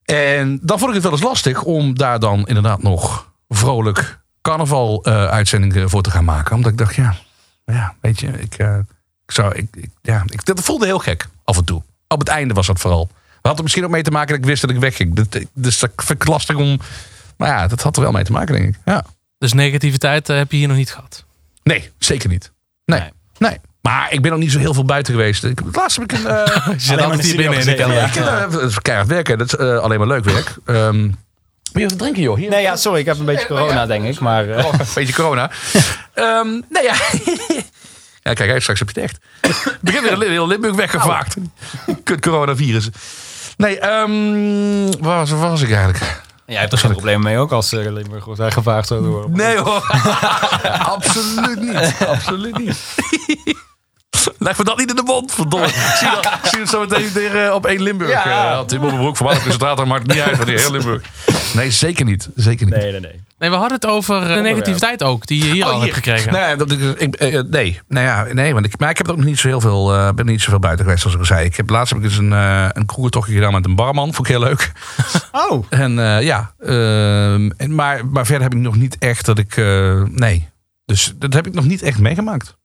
[0.04, 5.90] En dan vond ik het wel eens lastig om daar dan inderdaad nog vrolijk carnaval-uitzendingen
[5.90, 6.56] voor te gaan maken.
[6.56, 7.14] Omdat ik dacht, ja,
[7.64, 8.76] ja weet je, ik, eh,
[9.26, 11.82] ik zou, ik, ik- ja, ik, dat voelde heel gek af en toe.
[12.08, 13.06] Op het einde was dat vooral.
[13.12, 15.14] We hadden er misschien ook mee te maken dat ik wist dat ik wegging.
[15.14, 16.80] Dat- Dus dat vind ik lastig om.
[17.36, 18.80] Maar ja, dat had er wel mee te maken, denk ik.
[18.84, 19.04] Ja.
[19.38, 21.24] Dus negativiteit eh, heb je hier nog niet gehad.
[21.62, 22.52] Nee, zeker niet.
[22.84, 23.00] Nee.
[23.00, 23.10] Nee.
[23.38, 23.58] nee.
[23.80, 25.44] Maar ik ben nog niet zo heel veel buiten geweest.
[25.44, 26.26] Ik, laatst heb ik een.
[26.26, 28.02] eh, Je zit altijd hier binnen in de kelder.
[28.04, 29.38] ik, eh, het is keihard werken.
[29.38, 30.54] Dat is eh, alleen maar leuk werk.
[30.64, 31.10] Ehm
[31.72, 32.36] wil je wat drinken, joh?
[32.36, 32.50] Hier.
[32.50, 34.20] Nee, ja, sorry, ik heb een beetje corona, denk ik.
[34.20, 35.50] Maar eh, Oh, een beetje corona.
[36.14, 36.94] Ehm nee, ja.
[38.22, 39.18] ja, kijk, straks heb je het echt.
[39.40, 41.36] Het begint weer heel- Limburg weggevaagd.
[42.04, 42.88] Kut coronavirus.
[43.56, 46.22] Nee, ehm waar, was, waar was ik eigenlijk?
[46.46, 49.30] jij hebt er geen probleem mee ook als uh, Limburg wordt zo door.
[49.30, 49.82] Nee hoor.
[50.78, 51.94] Absoluut niet.
[52.06, 52.76] Absoluut niet.
[54.38, 55.66] Leg me dat niet in de mond, verdomme.
[55.66, 58.10] Ik zie, dat, zie het zo meteen weer eh, op één Limburg.
[58.10, 58.52] Ja.
[58.52, 60.36] Uh, Tim op mijn broek, voormalig maakt het niet uit.
[60.36, 61.02] wanneer heel Limburg.
[61.54, 62.28] Nee, zeker niet.
[62.34, 62.74] Zeker niet.
[62.76, 63.23] Nee, nee, nee.
[63.44, 65.94] Nee, we hadden het over eh, de negativiteit ook, die je hier Oh, al hebt
[65.94, 66.32] gekregen.
[66.32, 69.16] Nee, dat, ik, ik, eh, nee, nou ja, nee, want ik, maar ik heb ook
[69.16, 71.44] nog niet zo heel veel, eh, ben niet zoveel buiten geweest, zoals ik al zei.
[71.44, 74.28] Ik heb laatst heb ik eens een, eh een kroegentochtje gedaan met een barman, vond
[74.28, 74.72] ik heel leuk.
[75.50, 79.38] Oh, En eh, ja, ehm, en, maar, maar verder heb ik nog niet echt dat
[79.38, 80.48] ik, eh, nee.
[80.84, 82.56] Dus dat heb ik nog niet echt meegemaakt.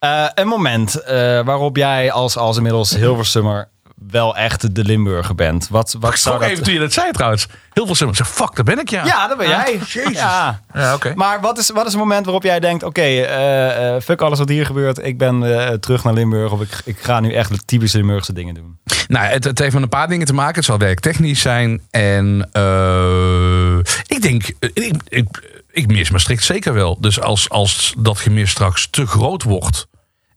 [0.00, 1.14] Eh, een moment eh,
[1.44, 3.69] waarop jij als, als inmiddels Hilversummer
[4.08, 5.68] wel echt de Limburger bent.
[5.68, 6.50] Wat, wat Ik zou schrok dat...
[6.50, 7.46] even toen je dat zei trouwens.
[7.72, 8.16] Heel veel stemmen.
[8.16, 9.04] Ik zeg, fuck, daar ben ik ja.
[9.04, 9.78] Ja, dat ben jij.
[9.86, 10.12] Jezus.
[10.12, 10.60] Ja.
[10.74, 11.12] Ja, oké.
[11.14, 12.82] Maar wat is, wat is een moment waarop jij denkt...
[12.82, 15.04] oké, eh, eh, fuck alles wat hier gebeurt.
[15.04, 16.52] Ik ben eh, terug naar Limburg.
[16.52, 18.78] Of ik, ik ga nu echt de typische Limburgse dingen doen.
[19.08, 20.54] Nou, het, het heeft met een paar dingen te maken.
[20.54, 21.82] Het zal werktechnisch zijn.
[21.90, 25.26] En eh, ik denk, ik, ik,
[25.70, 27.00] ik mis Maastricht zeker wel.
[27.00, 29.88] Dus als, als dat gemis straks te groot wordt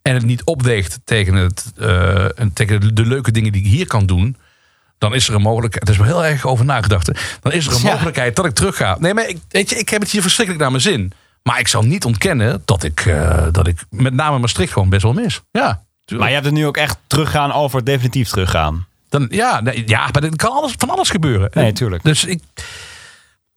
[0.08, 3.86] en het niet opweegt tegen, het, eh, en tegen de leuke dingen die ik hier
[3.86, 4.36] kan doen,
[4.98, 5.88] dan is er een mogelijkheid.
[5.88, 7.06] Het is wel heel erg over nagedacht.
[7.06, 7.12] hè.
[7.42, 7.90] Dan is er een Ja.
[7.92, 8.96] mogelijkheid dat ik terug ga.
[9.00, 11.12] Nee, maar ik, weet je, ik heb het hier verschrikkelijk naar mijn zin.
[11.42, 15.02] Maar ik zal niet ontkennen dat ik, eh, dat ik met name Maastricht gewoon best
[15.02, 15.40] wel mis.
[15.50, 15.82] Ja.
[16.16, 18.86] Maar je hebt het nu ook echt teruggaan over definitief teruggaan.
[19.08, 21.50] Dan, ja, nee, ja, maar er kan alles, van alles gebeuren.
[21.52, 22.02] Nee, tuurlijk.
[22.02, 22.42] Dus ik,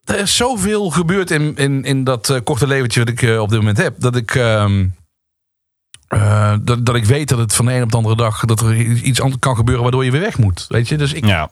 [0.05, 3.57] er is zoveel gebeurd in, in, in dat eh, korte leventje wat ik op dit
[3.59, 3.93] moment heb.
[3.97, 4.85] Dat ik, ehm,
[6.07, 8.61] eh, dat, dat ik weet dat het van de een op de andere dag dat
[8.61, 10.65] er iets anders kan gebeuren waardoor je weer weg moet.
[10.69, 11.49] Weet je, dus ik, Ja.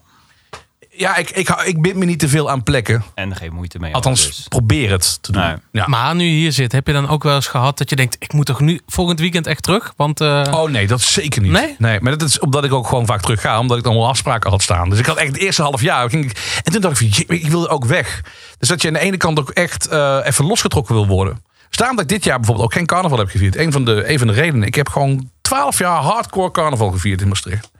[0.90, 3.04] ja, ik, ik, ik bind me niet te veel aan plekken.
[3.14, 3.94] En geen moeite mee.
[3.94, 4.46] Althans, dus.
[4.48, 5.42] probeer het te doen.
[5.42, 5.56] Nee.
[5.72, 5.86] Ja.
[5.86, 8.16] Maar nu je hier zit, heb je dan ook wel eens gehad dat je denkt...
[8.18, 9.92] ik moet toch nu volgend weekend echt terug?
[9.96, 11.78] Want eh, Oh nee, dat is zeker niet.
[11.78, 12.00] Nee?
[12.00, 13.58] maar dat is omdat ik ook gewoon vaak terug ga.
[13.58, 14.90] Omdat ik allemaal afspraken had staan.
[14.90, 16.10] Dus ik had echt het eerste half jaar.
[16.10, 18.22] Ging ik, en toen dacht ik, ik wilde ook weg.
[18.58, 21.44] Dus dat je aan de ene kant ook echt eh, even losgetrokken wil worden.
[21.70, 23.56] Daarom dat ik dit jaar bijvoorbeeld ook geen carnaval heb gevierd.
[23.56, 24.66] Een van de, een de redenen.
[24.66, 27.70] Ik heb gewoon twaalf jaar hardcore carnaval gevierd in Maastricht.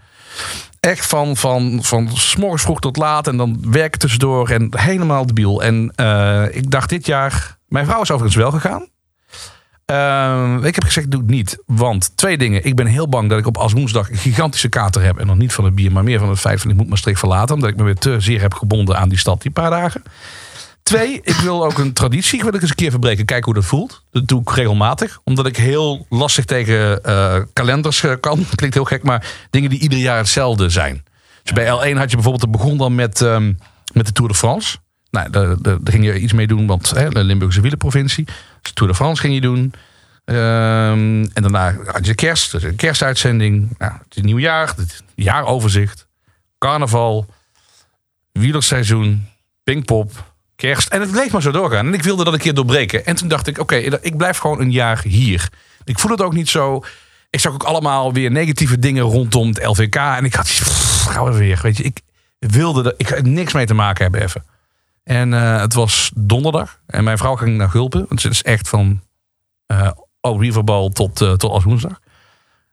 [0.81, 3.27] Echt van, van, van morgens vroeg tot laat.
[3.27, 4.49] En dan werken tussendoor.
[4.51, 5.63] En helemaal debiel.
[5.63, 7.55] En eh, ik dacht dit jaar...
[7.67, 8.89] Mijn vrouw is overigens wel gegaan.
[9.87, 11.63] Ehm, ik heb gezegd, doe het niet.
[11.67, 12.65] Want twee dingen.
[12.65, 15.19] Ik ben heel bang dat ik op als woensdag een gigantische kater heb.
[15.19, 17.19] En nog niet van het bier, maar meer van het feit van ik moet Maastricht
[17.19, 17.55] verlaten.
[17.55, 20.03] Omdat ik me weer te zeer heb gebonden aan die stad die paar dagen.
[20.87, 23.25] Twee, ik wil ook een traditie wil ik eens een keer verbreken.
[23.25, 24.05] Kijken hoe dat voelt.
[24.11, 25.21] Dat doe ik regelmatig.
[25.25, 28.47] Omdat ik heel lastig tegen eh, kalenders eh, kan.
[28.55, 31.05] Klinkt heel gek, maar dingen die ieder jaar hetzelfde zijn.
[31.43, 33.53] Dus bij L1 had je bijvoorbeeld, het begon dan met, ehm,
[33.93, 34.77] met de Tour de France.
[35.11, 38.25] Nou, daar, daar, ging je iets mee doen, want hè, de Limburgse wielenprovincie.
[38.63, 39.73] Dus Tour de France ging je doen.
[40.25, 43.75] Ehm, en daarna had je kerst, dus een kerstuitzending.
[43.79, 46.07] Nou, het is nieuwjaar, het jaaroverzicht,
[46.59, 47.27] carnaval,
[48.33, 49.29] wielerseizoen,
[49.65, 50.89] Pinkpop, kerst.
[50.89, 51.87] En het bleef maar zo doorgaan.
[51.87, 53.07] En ik wilde dat een keer doorbreken.
[53.07, 55.49] En toen dacht ik, oké, ik blijf gewoon een jaar hier.
[55.85, 56.85] Ik voel het ook niet zo.
[57.31, 59.95] Ik zag ook allemaal weer negatieve dingen rondom het LVK.
[59.95, 61.59] En ik had, pff, gaan we weer.
[61.63, 62.03] Weet je, ik
[62.39, 64.45] wilde er, ik niks mee te maken hebben even.
[65.03, 66.81] En uh, het was donderdag.
[66.87, 68.05] En mijn vrouw ging naar Gulpen.
[68.09, 69.03] Want ze is echt van
[69.73, 69.91] uh,
[70.21, 72.01] oh, Riverbal tot, uh, tot als woensdag.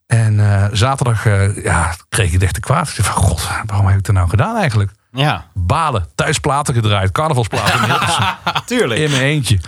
[0.06, 1.24] En zaterdag
[1.64, 2.90] ja, kreeg ik het echt te kwaad.
[2.90, 4.92] Ik dacht van, god, waarom heb ik het nou gedaan eigenlijk?
[5.14, 5.48] Ja.
[5.54, 7.80] Balen, thuis platen gedraaid, carnavalsplaten.
[8.66, 9.00] Tuurlijk.
[9.00, 9.60] In mijn eentje.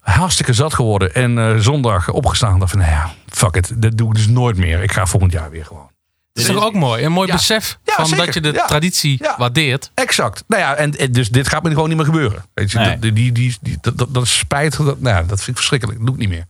[0.00, 1.14] Hartstikke zat geworden.
[1.14, 2.58] En uh, zondag opgestaan.
[2.58, 3.82] dacht van, nou ja, fuck it.
[3.82, 4.82] Dat doe ik dus nooit meer.
[4.82, 5.90] Ik ga volgend jaar weer gewoon.
[6.32, 7.04] Dat is toch ook mooi?
[7.04, 7.34] Een mooi Ja.
[7.34, 8.24] besef Ja, van zeker.
[8.24, 8.66] dat je de Ja.
[8.66, 9.34] traditie Ja.
[9.38, 9.90] waardeert.
[9.94, 10.44] Exact.
[10.46, 12.44] Nou ja, en, en dus dit gaat me gewoon niet meer gebeuren.
[12.54, 12.98] Weet je, Nee.
[12.98, 14.76] die, die, die, die- dat, dat, dat is spijt.
[14.76, 15.98] Dat, nou ja, dat vind ik verschrikkelijk.
[15.98, 16.44] Dat doe ik niet meer.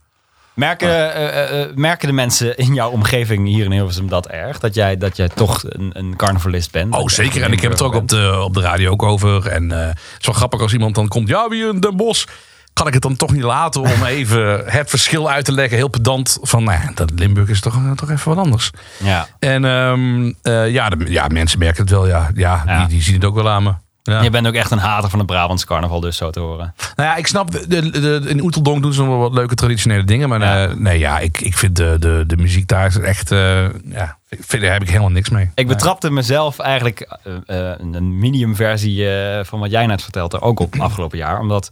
[0.53, 4.59] Merken, eh, eh, eh, merken de mensen in jouw omgeving hier in Hilversum dat erg?
[4.59, 6.95] Dat jij, dat jij toch een, een carnavalist bent?
[6.95, 7.43] Oh, zeker.
[7.43, 9.47] En ik heb het er ook op de, op de radio ook over.
[9.47, 11.27] En eh, het is wel grappig als iemand dan komt.
[11.27, 12.25] Ja, wie in Den Bosch.
[12.73, 15.77] Kan ik het dan toch niet laten om even het verschil uit te leggen.
[15.77, 16.37] Heel pedant.
[16.41, 18.71] Van, nou ja, dat Limburg is toch, toch even wat anders.
[18.97, 19.27] Ja.
[19.39, 22.07] En ehm, eh, ja, de, ja, mensen merken het wel.
[22.07, 22.77] Ja, ja, Ja.
[22.79, 23.73] Die, die zien het ook wel aan me.
[24.09, 24.21] Ja.
[24.21, 26.73] Je bent ook echt een hater van het Brabants carnaval, dus zo te horen.
[26.95, 29.55] Nou ja, ik snap, de, de, de- in Oeteldonk doen ze nog wel wat leuke
[29.55, 30.29] traditionele dingen.
[30.29, 30.67] Maar Ja.
[30.67, 34.61] eh, nee, ja, ik, ik vind de, de, de muziek daar echt, eh, ja, vind,
[34.63, 35.49] daar heb ik helemaal niks mee.
[35.55, 39.07] Ik betrapte mezelf eigenlijk eh, een medium versie
[39.43, 41.39] van wat jij net vertelde ook op afgelopen jaar.
[41.39, 41.69] Omdat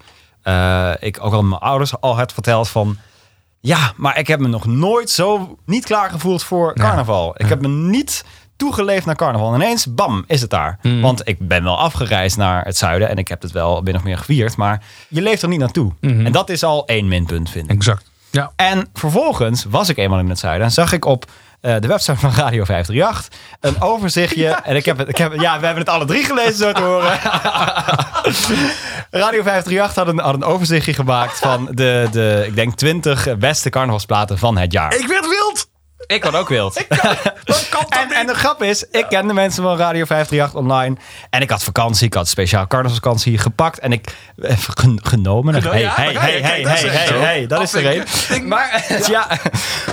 [0.99, 2.97] ik ook al mijn ouders al had verteld van...
[3.59, 6.83] Ja, maar ik heb me nog nooit zo niet klaar gevoeld voor Ja.
[6.83, 7.33] carnaval.
[7.37, 8.25] Ik heb me niet
[8.57, 9.53] toegeleefd naar carnaval.
[9.53, 10.79] En ineens, bam, is het daar.
[10.81, 11.01] Mhm.
[11.01, 14.03] Want ik ben wel afgereisd naar het zuiden en ik heb het wel min of
[14.03, 14.55] meer gevierd.
[14.55, 15.91] Maar je leeft er niet naartoe.
[16.01, 16.25] Mhm.
[16.25, 17.75] En dat is al één minpunt, vind ik.
[17.75, 18.05] Exact.
[18.31, 18.51] Ja.
[18.55, 21.25] En vervolgens was ik eenmaal in het zuiden en zag ik op
[21.61, 24.47] eh, de website van Radio 538 een overzichtje.
[24.47, 26.81] En ik heb, het, ik heb ja, we hebben het alle drie gelezen zo te
[26.81, 27.19] horen.
[29.11, 33.69] Radio 538 had een, had een overzichtje gemaakt van de, de, ik denk 20 beste
[33.69, 34.95] carnavalsplaten van het jaar.
[34.95, 35.56] Ik werd wild!
[36.07, 36.73] Ik had ook wild.
[37.43, 40.95] Dat kan En, en de grap is, ik kende mensen van Radio 538 online.
[41.29, 43.79] En ik had vakantie, ik had speciaal carnavalsvakantie gepakt.
[43.79, 45.53] En ik eh, gen- genomen.
[45.53, 48.01] Geno- hey, ja, hey, hey, hey, dat is hey, dat is er een.
[48.01, 48.47] Afvinken.
[48.47, 49.27] Maar, ja.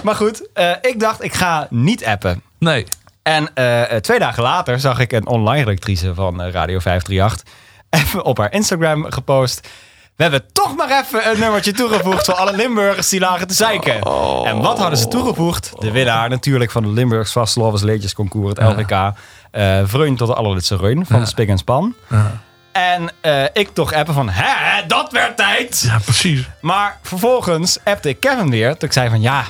[0.02, 2.42] maar goed, eh, ik dacht, ik ga niet appen.
[2.58, 2.86] Nee.
[3.22, 7.54] En eh, eh, twee dagen later zag ik een online redactrice van eh, Radio 538
[7.90, 9.68] even op haar Instagram gepost.
[10.16, 13.94] We hebben toch maar even een nummertje toegevoegd voor alle Limburgers die lagen te zeiken.
[14.44, 15.72] En wat hadden ze toegevoegd?
[15.78, 19.12] De winnaar natuurlijk van de Limburgs Vastlovers Leedjesconcours, het LVK.
[19.50, 21.94] eh Vreun tot de allerlitse Reun van Spik en Span.
[22.72, 25.82] En eh, ik toch appen van, hè, dat werd tijd.
[25.86, 26.48] Ja, precies.
[26.60, 28.76] Maar vervolgens appte ik Kevin weer.
[28.76, 29.44] Toen ik zei van, ja,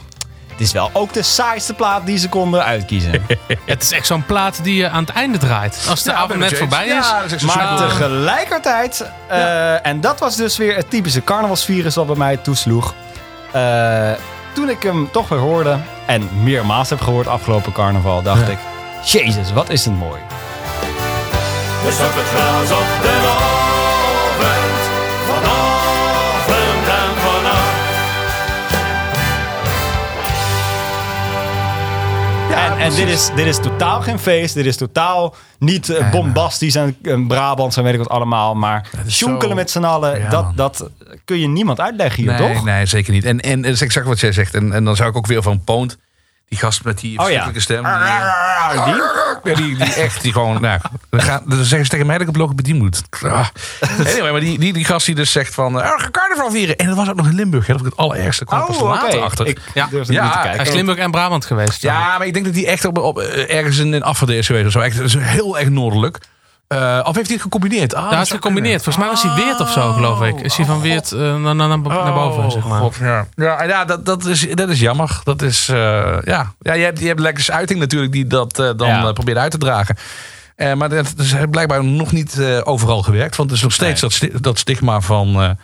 [0.55, 3.27] het is wel ook de saaiste plaat die ze konden uitkiezen.
[3.67, 5.87] Het is echt zo'n plaat die je aan het einde draait.
[5.89, 6.93] Als de Ja, avond net voorbij is.
[6.93, 7.89] Ja, dat is Maar super.
[7.89, 12.95] tegelijkertijd, eh, en dat was dus weer het typische carnavalsvirus wat bij mij toesloeg.
[13.53, 14.11] Eh,
[14.53, 18.53] toen ik hem toch weer hoorde, en meermaals heb gehoord afgelopen carnaval, dacht Ja.
[18.53, 18.59] ik,
[19.05, 20.21] jezus, wat is het mooi.
[21.85, 23.64] Dus op het gras op de
[32.85, 36.97] en dit, is, dit is totaal geen feest, dit is totaal niet eh, bombastisch en,
[37.03, 40.91] en Brabants en weet ik wat allemaal, maar zo- met z'n allen, Ja, dat, dat
[41.25, 42.65] kun je niemand uitleggen hier, nee, toch?
[42.65, 43.25] Nee, zeker niet.
[43.25, 44.55] En, en dat is exact wat jij zegt.
[44.55, 45.99] En, en dan zou ik ook weer van Poont,
[46.55, 47.45] die gast met die Oh ja.
[47.45, 47.83] verschrikkelijke stem.
[47.83, 49.03] Die,
[49.45, 52.27] Ja, die, die echt, die gewoon, nou, dan, gaan, dan zeggen ze tegen mij dat
[52.27, 53.03] ik op logopedie moet.
[53.23, 53.47] Ah.
[53.99, 56.77] Anyway, maar die, die, die gast die dus zegt van, eh, ga carnaval vieren.
[56.77, 58.45] En dat was ook nog in Limburg, hè, dat was het allereerste.
[58.45, 59.47] kwam ik pas later Oh, achter.
[59.47, 59.89] Ik Ja.
[60.07, 61.83] Ja, hij is Limburg en Brabant geweest.
[61.83, 64.47] Ja, maar ik denk dat hij echt op, op, eh, ergens in, in Afverde is
[64.47, 64.81] geweest of zo.
[64.81, 66.19] Echt, dat is heel erg noordelijk.
[66.69, 67.95] Eh, of heeft hij het gecombineerd?
[67.95, 68.83] Ah, Daar dat is gecombineerd.
[68.83, 70.41] Volgens mij was hij Weert of zo, geloof ik.
[70.41, 71.81] Is hij van Weert eh, naar, naar, naar,
[72.13, 72.81] boven, Oh, zeg maar.
[72.81, 75.21] God, ja, ja, ja dat, dat, is, dat is jammer.
[75.25, 76.53] Dat is, eh, ja.
[76.61, 79.13] Ja, je hebt, je hebt Lekkers Uiting natuurlijk die dat dan Ja.
[79.13, 79.97] probeert uit te dragen.
[80.77, 83.37] Maar dat is blijkbaar nog niet overal gewerkt.
[83.37, 85.57] Want het is nog steeds dat, dat stigma van,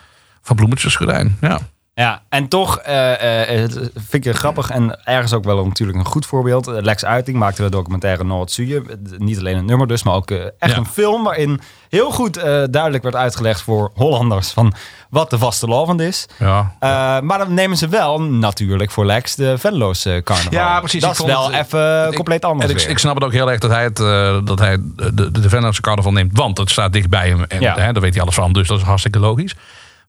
[0.42, 1.36] van bloemetjesgordijn.
[1.40, 1.58] Ja.
[1.94, 5.98] Ja, en toch eh, eh, het vind ik het grappig en ergens ook wel natuurlijk
[5.98, 6.66] een goed voorbeeld.
[6.66, 8.82] Eh, Lex Uiting maakte de documentaire Noord-Zuid.
[9.18, 10.76] Niet alleen een nummer dus, maar ook eh, echt Ja.
[10.76, 14.72] een film waarin heel goed eh, duidelijk werd uitgelegd voor Hollanders van
[15.10, 16.26] wat de vastelovend is.
[16.38, 16.74] Ja.
[16.78, 16.88] Eh,
[17.20, 20.52] maar dan nemen ze wel natuurlijk voor Lex de Venlo's eh, carnaval.
[20.52, 21.00] Ja, precies.
[21.02, 23.50] Dat is wel het, even ik- compleet anders En ik, ik snap het ook heel
[23.50, 24.76] erg dat hij, het, eh, dat hij
[25.12, 26.36] de, de, Venloze carnaval neemt.
[26.36, 27.44] Want het staat dichtbij hem.
[27.44, 27.74] En Ja.
[27.78, 28.52] hè, daar weet hij alles van.
[28.52, 29.54] Dus dat is hartstikke logisch.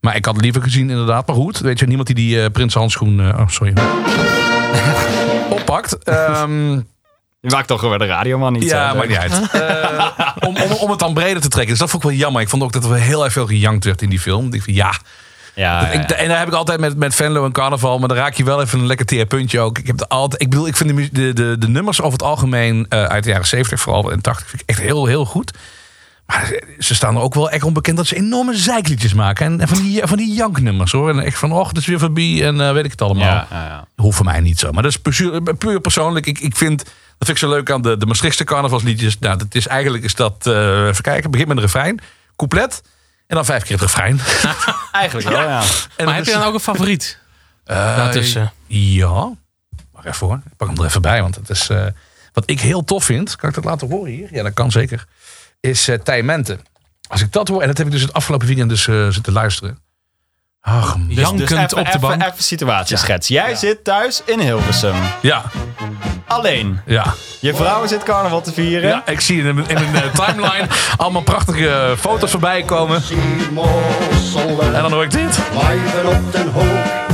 [0.01, 1.27] Maar ik had het liever gezien inderdaad.
[1.27, 3.19] Maar goed, weet je, niemand die die eh Prins handschoen...
[3.19, 3.73] eh, oh, sorry.
[5.49, 6.03] oppakt.
[6.03, 6.71] Ehm,
[7.39, 9.41] Je maakt toch weer de radioman niet ja, maakt niet uit.
[9.51, 11.69] Eh, om, om, om het dan breder te trekken.
[11.71, 12.41] Dus dat vond ik wel jammer.
[12.41, 14.53] Ik vond ook dat er heel erg veel gejankt werd in die film.
[14.53, 14.93] Ik ja,
[15.53, 17.99] Ja, ja, ik, en daar heb ik altijd met, met Venlo en carnaval.
[17.99, 19.77] Maar dan raak je wel even een lekker teerpuntje ook.
[19.77, 22.85] Ik, heb altijd, ik bedoel, ik vind de, de, de, de nummers over het algemeen
[22.89, 25.51] uit de jaren 70, vooral en 80, vind ik echt heel, heel goed.
[26.31, 29.45] Maar ze staan er ook wel echt onbekend dat ze enorme zeikliedjes maken.
[29.45, 31.09] En, en van die, van die janknummers hoor.
[31.09, 33.27] En echt van, och, het is weer voorbij en eh, weet ik het allemaal.
[33.27, 33.87] ja, ja, ja.
[33.95, 34.71] Hoeft voor mij niet zo.
[34.71, 36.25] Maar dat is puur, puur persoonlijk.
[36.25, 39.19] Ik, ik vind, dat vind ik zo leuk aan de, de Maastrichtse carnavalsliedjes.
[39.19, 41.99] Nou, dat is eigenlijk is dat, eh, even kijken, begin met een refrein,
[42.35, 42.81] couplet.
[43.27, 44.19] En dan vijf keer het refrein.
[44.91, 45.63] Eigenlijk wel, ja.
[45.95, 47.19] En Maar heb je dan ook een favoriet?
[47.63, 48.51] Eh, daartussen?
[48.67, 49.31] Ja.
[49.91, 50.41] Wacht even hoor.
[50.45, 51.21] Ik pak hem er even bij.
[51.21, 51.85] Want het is, eh,
[52.33, 53.35] wat ik heel tof vind.
[53.35, 54.27] Kan ik dat laten horen hier?
[54.31, 55.05] Ja, dat kan zeker.
[55.61, 56.57] Is uh, Tijmente.
[57.07, 57.61] Als ik dat hoor.
[57.61, 59.79] En dat heb ik dus het afgelopen weekend dus eh, zitten luisteren.
[60.61, 60.95] Ach.
[60.95, 62.21] Dus, Jankend dus even, op de even, bank.
[62.21, 63.27] Even situatieschets.
[63.27, 64.95] Jij zit thuis in Hilversum.
[65.21, 65.43] ja,
[66.27, 66.79] Alleen.
[66.85, 67.13] ja.
[67.39, 68.89] Je vrouw zit carnaval te vieren.
[68.89, 73.03] Ja, ik zie in een, in een eh, timeline allemaal prachtige eh, foto's voorbij komen.
[74.73, 75.39] En dan hoor ik dit.
[76.05, 77.09] Op den hoog.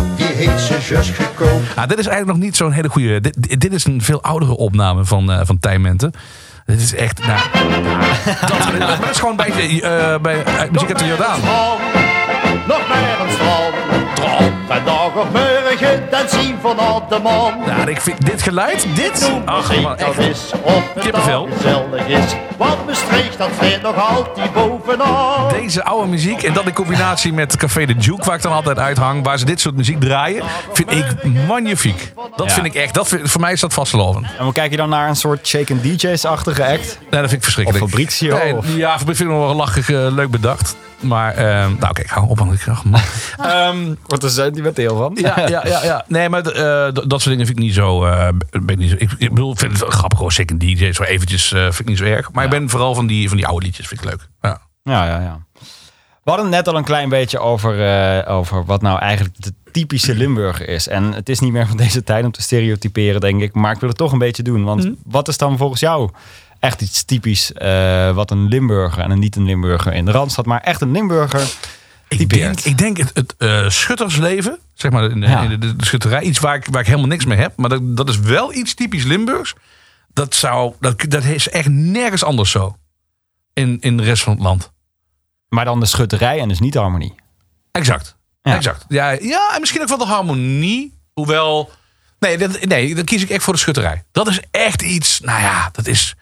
[1.75, 3.21] Ah, dit is eigenlijk nog niet zo'n hele goede.
[3.57, 6.11] Dit, is een veel oudere opname van, eh van Tijmente.
[6.67, 7.25] Dit is echt.
[7.25, 7.39] Nou,
[8.79, 9.47] dat, dat is gewoon bij,
[9.81, 11.39] eh bij eh, Muziek uit de Jordaan.
[12.67, 13.35] Nog meer een.
[14.13, 17.53] Trap vandaag of morgen, dan zien vanaf de man.
[17.65, 19.31] Ja, ik vind dit geluid, dit.
[19.45, 20.17] Ach, man, dat echt.
[20.19, 21.47] is of het Kippenvel.
[21.55, 22.35] gezellig is.
[22.57, 25.49] Want Maastricht, dat vindt nog altijd bovenaan.
[25.53, 28.79] Deze oude muziek en dat in combinatie met Café de Duke, waar ik dan altijd
[28.79, 31.05] uithang, waar ze dit soort muziek draaien, vind ik
[31.47, 32.13] magnifiek.
[32.35, 32.53] Dat Ja.
[32.53, 32.93] vind ik echt.
[32.93, 34.23] Dat vind- voor mij is dat vastgelopen.
[34.37, 36.97] En hoe kijk je dan naar een soort shaken DJ's-achtige act?
[36.99, 37.83] Nee, dat vind ik verschrikkelijk.
[37.83, 40.75] Of Fabrizio, Nee, of- Ja, Fabrizio vind ik nog wel lachig, eh, leuk bedacht.
[40.99, 41.45] Maar, ehm,
[41.79, 42.39] nou oké, ik hou op.
[42.39, 43.01] want ik dacht, man.
[43.41, 45.06] Ehm, Wordt er sentimenteel van.
[45.15, 46.05] Ja, ja, ja, ja.
[46.07, 48.05] Nee, maar eh, dat soort dingen vind ik niet zo.
[48.05, 50.31] eh, ben ik, niet zo ik, ik bedoel, ik vind het wel grappig hoor.
[50.33, 52.31] Zeker DJ, zo eventjes eh, vind ik niet zo erg.
[52.31, 54.27] Maar ik ben vooral van die, van die oude liedjes, vind ik leuk.
[54.41, 54.61] Ja.
[54.83, 55.39] Ja, ja, ja.
[56.23, 60.67] We hadden net al een klein beetje over, over wat nou eigenlijk de typische Limburger
[60.67, 60.87] is.
[60.87, 63.53] En het is niet meer van deze tijd om te stereotyperen, denk ik.
[63.53, 64.63] Maar ik wil het toch een beetje doen.
[64.63, 64.93] Want Mhm.
[65.03, 66.09] wat is dan volgens jou
[66.59, 67.51] echt iets typisch
[68.13, 71.41] wat een Limburger en een niet een Limburger in de Randstad, maar echt een Limburger
[72.07, 72.41] Ik typeert?
[72.41, 75.41] denk, ik denk het, het schuttersleven, zeg maar in, de- Ja.
[75.41, 77.53] in de, de schutterij, iets waar ik, waar ik helemaal niks mee heb.
[77.57, 79.53] Maar dat, dat is wel iets typisch Limburgs.
[80.13, 82.77] Dat, zou, dat, dat is echt nergens anders zo.
[83.53, 84.71] In, in de rest van het land.
[85.49, 87.15] Maar dan de schutterij en dus niet de harmonie.
[87.71, 88.15] Exact.
[88.41, 88.55] Ja.
[88.55, 88.85] Exact.
[88.87, 90.99] Ja, ja, en misschien ook wel de harmonie.
[91.13, 91.71] Hoewel.
[92.19, 94.03] Nee, dat, nee, dan kies ik echt voor de schutterij.
[94.11, 95.19] Dat is echt iets.
[95.19, 96.15] Nou ja, dat is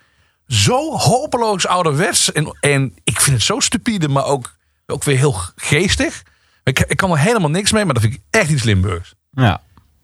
[0.48, 2.32] zo hopeloos ouderwets.
[2.32, 6.24] En, en ik vind het zo stupide, maar ook, ook weer heel geestig.
[6.66, 9.14] Ik, ik kan er helemaal niks mee, maar dat vind ik echt iets Limburgs.
[9.32, 9.62] Ja.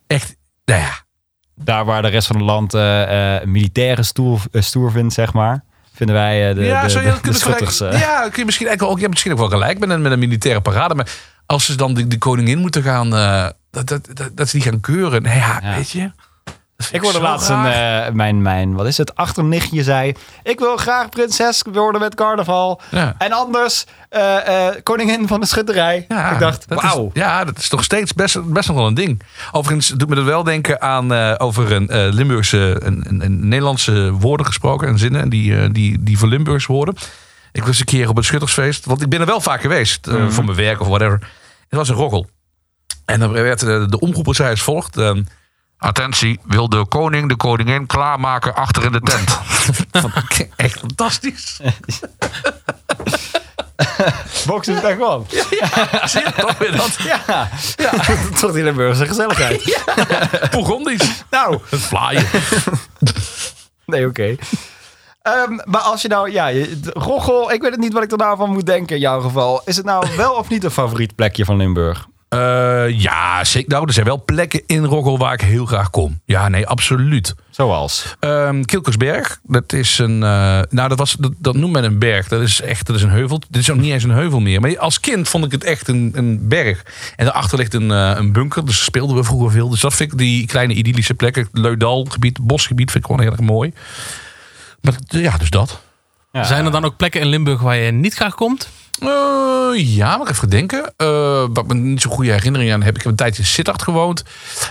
[0.08, 0.92] Echt, nou ja.
[1.56, 5.64] Daar waar de rest van het land eh eh, militaire stoer, stoer vindt, zeg maar.
[5.94, 8.10] Vinden wij de, ja, de, zou je de, dat kunnen de schutters, vergelijken?
[8.10, 10.20] Ja, kun je misschien, wel, je hebt misschien ook wel gelijk met een, met een
[10.20, 10.96] militaire parade.
[10.96, 11.12] Maar
[11.46, 14.80] als ze dan de, de koningin moeten gaan, dat, dat, dat, dat ze die gaan
[14.80, 15.22] keuren.
[15.22, 15.76] Nee, ja, Ja.
[15.76, 16.12] weet je.
[16.92, 20.14] Ik hoorde laatst een, eh, mijn, mijn, wat is het, achternichtje zei...
[20.44, 22.82] Ik wil graag prinses worden met carnaval.
[22.90, 23.16] Ja.
[23.18, 26.06] En anders eh, eh, koningin van de schutterij.
[26.08, 27.10] Ja, ik dacht, wauw.
[27.14, 29.22] Ja, dat is toch steeds best, best nog wel een ding.
[29.52, 34.46] Overigens doet me dat wel denken aan over een Limburgse, een, een, een Nederlandse woorden
[34.46, 36.96] gesproken en zinnen die, die, die voor Limburgs worden.
[37.52, 40.30] Ik was een keer op het Schuttersfeest, want ik ben er wel vaak geweest eh,
[40.30, 41.20] voor mijn werk of whatever.
[41.70, 42.30] Het was een roggel.
[43.06, 44.96] En dan werd eh, de omroeper zei als volgt.
[45.84, 49.40] Attentie, wil de koning de koningin klaarmaken achter in de tent.
[50.56, 51.60] Echt fantastisch.
[54.46, 55.00] Boksen is echt.
[56.12, 56.96] Zie je toch weer dat?
[57.04, 57.92] Ja, ja.
[58.40, 59.84] toch die Limburgse gezelligheid.
[60.52, 61.24] Burgondisch.
[61.30, 62.26] Nou, Het vlaaien.
[63.86, 64.36] nee, oké.
[65.22, 66.52] Ehm, maar als je nou, ja,
[66.94, 69.62] Roggel, ik weet het niet wat ik er nou van moet denken in jouw geval.
[69.66, 72.08] Is het nou wel of niet een favoriet plekje van Limburg?
[72.32, 73.70] Eh, ja, zeker.
[73.70, 76.22] Nou, er zijn wel plekken in Roggel waar ik heel graag kom.
[76.26, 77.36] Ja, nee, absoluut.
[77.50, 78.16] Zoals?
[78.20, 80.24] Ehm Kilkersberg, dat is een.
[80.24, 82.28] eh, nou, dat, was, dat, dat noemt men een berg.
[82.28, 83.40] Dat is echt dat is een heuvel.
[83.50, 84.62] Dit is ook niet eens een heuvel meer.
[84.62, 86.86] Maar als kind vond ik het echt een, een berg.
[87.16, 88.66] En daarachter ligt een, eh, een bunker.
[88.66, 89.70] Dus speelden we vroeger veel.
[89.70, 91.50] Dus dat vind ik die kleine idyllische plekken.
[91.52, 93.74] Leudalgebied, bosgebied vind ik gewoon heel erg mooi.
[94.82, 95.82] Maar ja, dus dat.
[96.32, 96.44] Ja.
[96.44, 98.70] Zijn er dan ook plekken in Limburg waar je niet graag komt?
[99.00, 100.94] Eh, ja, mag ik even denken.
[100.98, 102.96] Eh, wat me niet zo'n goede herinneringen aan heb.
[102.96, 104.24] Ik heb een tijdje in Sittard gewoond.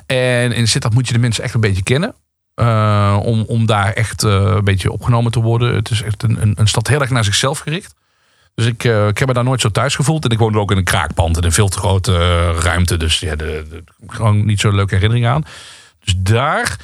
[0.07, 2.15] En in Sittard moet je de mensen echt een beetje kennen.
[2.55, 5.75] Eh, om, om daar echt een beetje opgenomen te worden.
[5.75, 7.95] Het is echt een, een, stad heel erg naar zichzelf gericht.
[8.55, 10.25] Dus ik, ik heb me daar nooit zo thuis gevoeld.
[10.25, 12.97] En ik woonde ook in een kraakpand in een veel te grote ruimte.
[12.97, 15.43] Dus ja, de, de- gewoon niet zo'n leuke herinnering aan.
[16.05, 16.77] Dus daar.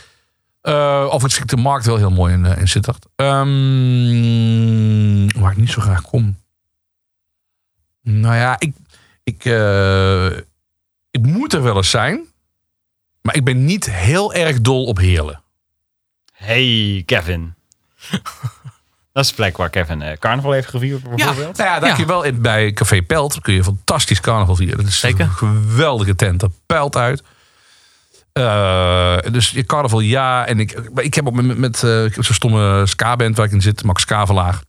[0.60, 3.06] eh overigens vind ik de markt wel heel mooi in, in Sittard.
[3.16, 3.46] Ehm,
[5.40, 6.36] waar ik niet zo graag kom.
[8.08, 8.72] Nou ja, ik,
[9.24, 10.26] ik, eh,
[11.10, 12.26] ik moet er wel eens zijn.
[13.22, 15.42] Maar ik ben niet heel erg dol op Heerlen.
[16.32, 17.54] Hey, Kevin.
[19.12, 21.56] Dat is de plek waar Kevin eh, carnaval heeft gevierd, bijvoorbeeld.
[21.56, 21.94] Nou ja, daar Ja.
[21.94, 24.76] kun je wel in, bij Café Pelt kun je fantastisch carnaval vieren.
[24.76, 25.20] Dat is Zeker.
[25.24, 26.40] een geweldige tent.
[26.40, 27.22] Dat pijlt uit.
[28.32, 30.46] Eh, dus je carnaval ja.
[30.46, 33.62] En ik, maar ik heb ook met, met eh, zo'n stomme ska-band waar ik in
[33.62, 33.82] zit.
[33.84, 34.60] Max Kavelaar.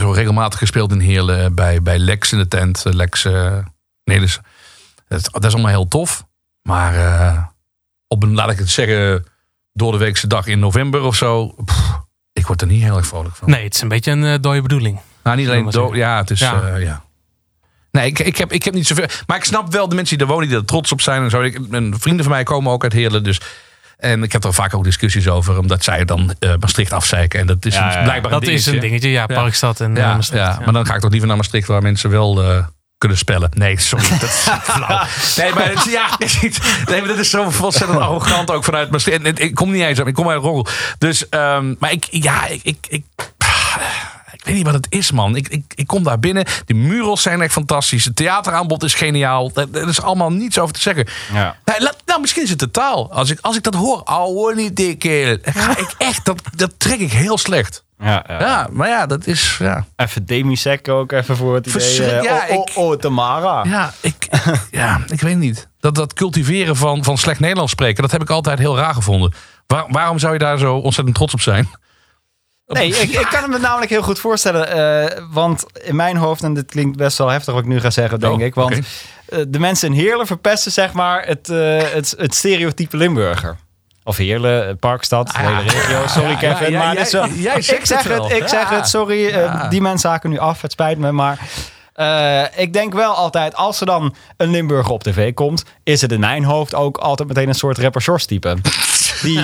[0.00, 1.54] Wel regelmatig gespeeld in Heerlen.
[1.54, 2.86] Bij, bij Lex in de tent.
[2.86, 3.58] eh, Lex uh,
[4.04, 4.38] Nelis.
[5.08, 6.24] Dat, dat is allemaal heel tof.
[6.62, 7.44] Maar eh,
[8.08, 9.26] op een, laat ik het zeggen,
[9.72, 11.46] door de weekse dag in november of zo.
[11.64, 12.00] pff,
[12.32, 13.50] ik word er niet heel erg vrolijk van.
[13.50, 15.00] Nee, het is een beetje een eh, dode bedoeling.
[15.22, 15.94] Nou, niet alleen.
[15.96, 16.40] Ja, het is.
[16.40, 17.02] Ja.
[17.90, 19.06] Nee, ik, ik, heb, ik heb niet zoveel.
[19.26, 21.22] Maar ik snap wel de mensen die er wonen, die er trots op zijn.
[21.22, 21.42] En zo.
[21.42, 23.24] Ik, en vrienden van mij komen ook uit Heerlen.
[23.24, 23.40] Dus.
[24.02, 27.40] En ik heb er vaak ook discussies over, omdat zij dan eh, Maastricht afzeiken.
[27.40, 29.10] En dat is Ja, blijkbaar Dat een is een dingetje.
[29.10, 29.26] Ja.
[29.26, 30.44] Parkstad en Ja, eh, Maastricht.
[30.44, 32.64] ja, maar dan ga ik toch liever naar Maastricht, waar mensen wel eh,
[32.98, 33.50] kunnen spellen.
[33.54, 35.04] Nee, sorry, dat is flauw.
[35.36, 36.06] Nee, maar, het, ja,
[36.90, 39.18] nee, maar dat is zo ontzettend arrogant ook vanuit Maastricht.
[39.18, 40.66] En, en ik kom niet eens op, ik kom uit Roggel.
[40.98, 43.04] Dus, ehm, maar ik, ja, ik, ik, ik,
[44.42, 45.36] ik weet niet wat het is, man.
[45.36, 46.44] Ik, ik, ik kom daar binnen.
[46.64, 48.04] Die murals zijn echt fantastisch.
[48.04, 49.50] Het theateraanbod is geniaal.
[49.54, 51.06] Er, is allemaal niets over te zeggen.
[51.32, 51.56] Ja.
[51.64, 53.12] Nou, laat- nou, misschien is het de taal.
[53.12, 55.38] Als ik, als ik dat hoor, ouwe niet dikke.
[55.42, 57.84] Ga ik echt, dat, dat trek ik heel slecht.
[57.98, 58.40] Ja, ja.
[58.40, 59.86] Ja, maar ja, dat is, ja.
[59.96, 62.02] Even Demisec ook even voor het idee.
[62.10, 63.64] Eh, ja, oh, oh, ik- oh, Tamara.
[63.64, 64.28] Ja, ik,
[64.70, 65.68] ja, ik weet niet.
[65.80, 69.32] Dat, dat cultiveren van, van slecht Nederlands spreken, dat heb ik altijd heel raar gevonden.
[69.66, 71.68] Waar- waarom zou je daar zo ontzettend trots op zijn?
[72.78, 74.68] Nee, ik, ik kan het me namelijk heel goed voorstellen.
[74.68, 77.90] eh, want in mijn hoofd, en dit klinkt best wel heftig wat ik nu ga
[77.90, 78.54] zeggen, denk Oh, ik.
[78.54, 78.74] Want
[79.28, 83.56] eh, de mensen in Heerlen verpesten zeg maar het, eh, het, het stereotype Limburger.
[84.04, 86.06] Of Heerlen, eh, Parkstad, de hele regio.
[86.06, 88.68] Sorry Ah, ja, Kevin, ja, maar jij- wel- jij zegt ik zeg het ik zeg
[88.68, 89.34] het, sorry.
[89.68, 91.12] die mensen haken nu af, het spijt me.
[91.12, 91.38] Maar
[92.56, 96.20] ik denk wel altijd, als er dan een Limburger op tv komt, is het in
[96.20, 98.56] mijn hoofd ook altijd meteen een soort rapper Sjors type.
[99.22, 99.40] Die...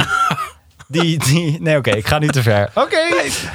[0.89, 2.71] Die, die, nee, oké, ik ga nu te ver.
[2.75, 3.01] Oké,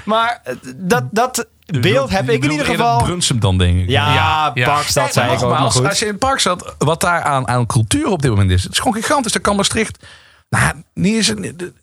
[0.05, 3.03] maar eh, dat, dat beeld heb ik in ieder geval.
[3.03, 3.89] Brunsum dan, denk ik.
[3.89, 4.65] Ja, Ja, ja.
[4.73, 5.85] Parkstad Nee, zei ik ook goed.
[5.87, 8.63] Als je in het park staat, wat daar aan, aan cultuur op dit moment is.
[8.63, 9.31] Het is gewoon gigantisch.
[9.31, 10.05] Daar kan Maastricht...
[10.49, 11.73] Nou, niet eens, een- de-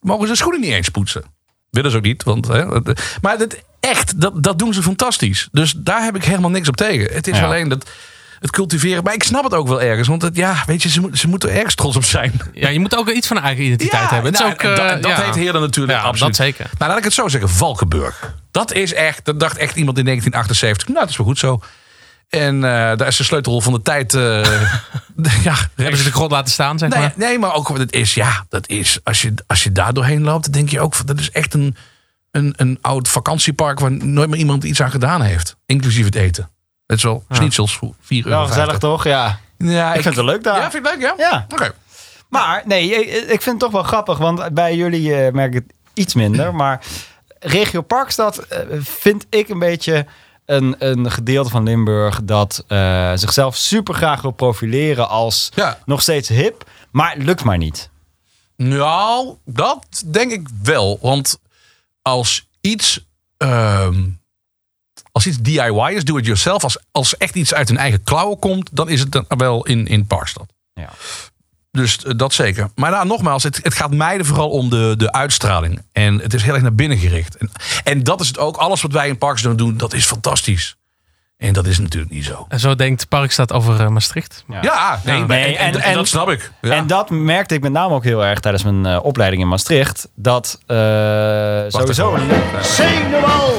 [0.00, 1.22] mogen ze schoenen niet eens poetsen.
[1.70, 2.22] Willen ze ook niet.
[2.22, 5.48] Want, hè, het- maar dat, echt, dat, dat doen ze fantastisch.
[5.52, 7.14] Dus daar heb ik helemaal niks op tegen.
[7.14, 7.44] Het is Ja.
[7.44, 7.90] alleen dat...
[8.40, 9.02] Het cultiveren.
[9.04, 10.08] Maar ik snap het ook wel ergens.
[10.08, 12.40] Want het, ja, weet je, ze, ze moeten er ergens trots op zijn.
[12.52, 14.32] Ja, je moet ook iets van een eigen identiteit Ja, hebben.
[14.32, 15.22] Het is nou, ook, eh, dat, dat ja.
[15.24, 16.36] heeft Heerlen natuurlijk Ja, absoluut.
[16.36, 16.70] dat zeker.
[16.78, 17.50] Nou, laat ik het zo zeggen.
[17.50, 18.34] Valkenburg.
[18.50, 20.88] Dat is echt, dat dacht echt iemand in 1978.
[20.88, 21.60] Nou, dat is wel goed zo.
[22.28, 24.14] En eh, daar is de sleutelrol van de tijd.
[24.14, 24.42] eh,
[25.44, 27.12] ja, Hebben ze de grond laten staan, zeg nee, maar.
[27.16, 30.44] nee, maar ook dat is, ja, dat is, als je, als je daar doorheen loopt,
[30.44, 31.76] dan denk je ook, dat is echt een,
[32.30, 35.56] een, een oud vakantiepark waar nooit meer iemand iets aan gedaan heeft.
[35.66, 36.50] Inclusief het eten.
[36.86, 38.46] Het is wel schnitzels voor 4 euro.
[38.46, 39.04] Gezellig toch?
[39.04, 39.38] Ja.
[39.58, 40.56] Ja, Ik vind het leuk daar.
[40.60, 41.14] Ja, vind het leuk, ja?
[41.30, 41.46] Ja.
[41.52, 41.74] Oké.
[42.28, 45.62] Maar nee, ik ik vind het toch wel grappig, want bij jullie eh, merk ik
[45.66, 46.54] het iets minder.
[46.62, 46.84] Maar
[47.38, 50.06] regio Parkstad eh, vind ik een beetje
[50.44, 55.78] een, een gedeelte van Limburg dat eh, zichzelf super graag wil profileren als Ja.
[55.84, 57.90] nog steeds hip, maar het lukt maar niet.
[58.56, 60.98] Nou, dat denk ik wel.
[61.00, 61.40] Want
[62.02, 64.02] als iets, ehm,
[65.16, 68.38] als iets DIY is, do it yourself, als, als echt iets uit hun eigen klauwen
[68.38, 70.46] komt, dan is het dan wel in, in Parkstad.
[70.74, 70.90] Ja.
[71.70, 72.70] Dus eh, dat zeker.
[72.74, 75.82] Maar nou, nogmaals, het, het gaat mij er vooral om de, de uitstraling.
[75.92, 77.36] En het is heel erg naar binnen gericht.
[77.36, 77.50] En,
[77.84, 78.56] en dat is het ook.
[78.56, 80.76] Alles wat wij in Parkstad doen, dat is fantastisch.
[81.36, 82.44] En dat is natuurlijk niet zo.
[82.48, 84.44] En zo denkt Parkstad over eh, Maastricht.
[84.62, 86.50] Ja, nee, en, en, en- en en- dat snap ik.
[86.60, 86.72] Ja.
[86.72, 90.08] En dat merkte ik met name ook heel erg tijdens mijn eh, opleiding in Maastricht.
[90.14, 90.76] Dat eh,
[91.68, 92.16] sowieso...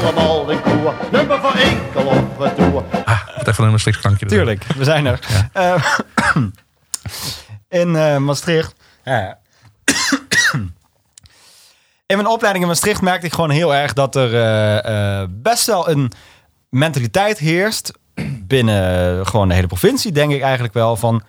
[0.04, 2.84] allemaal de koe, nummer voor enkel op retour.
[3.06, 4.26] Ah, wat moet even een Maastrichts klankje.
[4.26, 5.20] Tuurlijk, we zijn er.
[5.54, 5.84] Eh,
[7.82, 8.74] in eh, Maastricht.
[9.04, 9.38] ja.
[12.06, 15.66] in mijn opleiding in Maastricht merkte ik gewoon heel erg dat er eh, eh, best
[15.66, 16.12] wel een
[16.70, 17.92] mentaliteit heerst
[18.48, 21.22] binnen gewoon de hele provincie, denk ik eigenlijk wel van.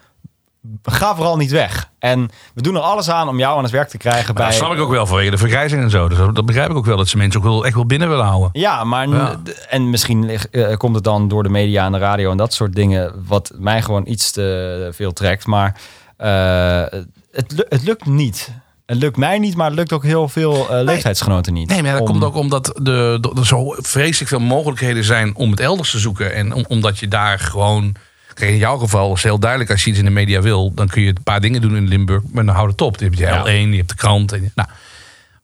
[0.82, 1.90] Ga vooral niet weg.
[1.98, 4.44] En we doen er alles aan om jou aan het werk te krijgen Maar bij.
[4.46, 6.08] dat snap ik ook wel vanwege de vergrijzing en zo.
[6.08, 6.96] Dus dat begrijp ik ook wel.
[6.96, 8.48] Dat ze mensen ook wel, echt wel binnen willen houden.
[8.52, 9.36] Ja, maar Ja.
[9.68, 12.74] en misschien eh, komt het dan door de media en de radio en dat soort
[12.74, 15.46] dingen, wat mij gewoon iets te veel trekt.
[15.46, 15.80] Maar
[16.16, 17.00] eh,
[17.32, 18.50] het, het lukt niet.
[18.88, 21.68] Het lukt mij niet, maar het lukt ook heel veel eh, leeftijdsgenoten niet.
[21.68, 25.34] Nee, maar dat Om- komt ook omdat de, de- er zo vreselijk veel mogelijkheden zijn
[25.36, 26.34] om het elders te zoeken.
[26.34, 27.94] En om, omdat je daar gewoon...
[28.34, 29.70] Kijk, in jouw geval is heel duidelijk.
[29.70, 31.88] Als je iets in de media wil, dan kun je een paar dingen doen in
[31.88, 32.22] Limburg.
[32.32, 32.96] Maar dan houdt het op.
[32.98, 33.42] Je hebt je Ja.
[33.44, 34.32] L1, je hebt de krant.
[34.32, 34.68] En, nou,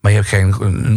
[0.00, 0.48] maar je hebt, geen,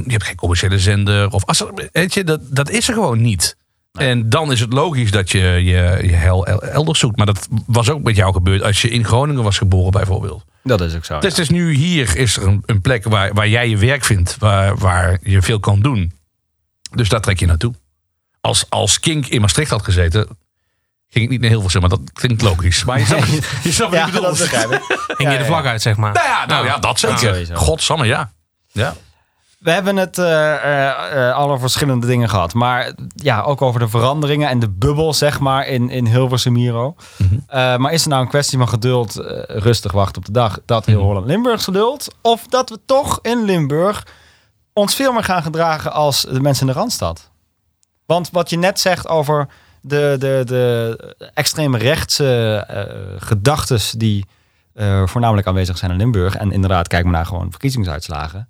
[0.06, 1.30] je hebt geen commerciële zender.
[1.32, 3.56] Of als weet je, dat, dat is er gewoon niet.
[3.91, 7.18] En dan is het logisch dat je je, je hel el- elders zoekt.
[7.18, 10.45] Maar dat was ook met jou gebeurd als je in Groningen was geboren bijvoorbeeld.
[10.68, 11.20] Dat is ook zo.
[11.20, 14.38] Dus, dus nu hier is er een, een plek waar, waar jij je werk vindt,
[14.38, 16.13] waar, waar je veel kan doen.
[16.91, 17.74] Dus daar trek je naartoe.
[18.41, 20.28] Als, als Kink in Maastricht had gezeten,
[21.09, 22.84] ging ik niet naar Hilversum, maar dat klinkt logisch.
[22.84, 23.28] Maar je snapt,
[23.63, 24.68] je snapt wat ja.
[25.18, 26.13] Hing je de vlag uit, zeg maar.
[26.13, 27.55] Nou ja, nou ja, dat zeker.
[27.57, 28.32] Godsamme, ja.
[28.72, 28.95] ja.
[29.58, 32.53] We hebben het eh eh, eh, alle verschillende dingen gehad.
[32.53, 36.95] Maar ja, ook over de veranderingen en de bubbel, zeg maar, in, in Hilversum Miro.
[37.47, 39.16] Eh, maar is er nou een kwestie van geduld,
[39.47, 42.16] rustig wachten op de dag, dat heel Holland-Limburgs geduld?
[42.22, 44.08] Of dat we toch in Limburg
[44.74, 47.30] ons veel meer gaan gedragen als de mensen in de Randstad?
[48.05, 49.47] Want wat je net zegt over
[49.82, 52.66] de, de, de extreme rechtse
[53.20, 54.26] gedachtes die
[55.05, 56.36] voornamelijk aanwezig zijn in Limburg.
[56.36, 58.47] En inderdaad, kijk maar naar gewoon verkiezingsuitslagen.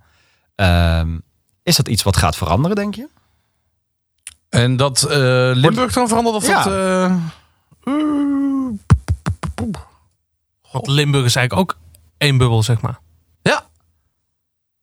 [0.57, 1.17] Ehm,
[1.63, 3.07] is dat iets wat gaat veranderen, denk je?
[4.49, 5.17] En dat eh,
[5.53, 6.63] Limburg dan verandert of Ja.
[6.63, 6.73] dat...
[6.73, 7.15] eh,
[10.61, 11.79] God, Limburg is eigenlijk ook
[12.17, 12.99] één bubbel, zeg maar.
[13.41, 13.65] Ja.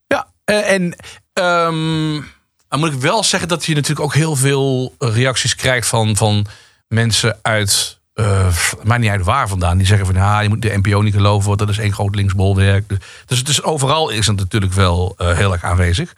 [0.06, 0.96] Ja, eh, en
[1.32, 2.22] ehm,
[2.68, 6.46] dan moet ik wel zeggen dat je natuurlijk ook heel veel reacties krijgt van, van
[6.88, 10.80] mensen uit, eh maakt niet uit waar vandaan, die zeggen van ja, je moet de
[10.82, 12.88] NPO niet geloven, want dat is één groot linksbolwerk.
[13.26, 16.14] Dus het is overal is het natuurlijk wel eh, heel erg aanwezig.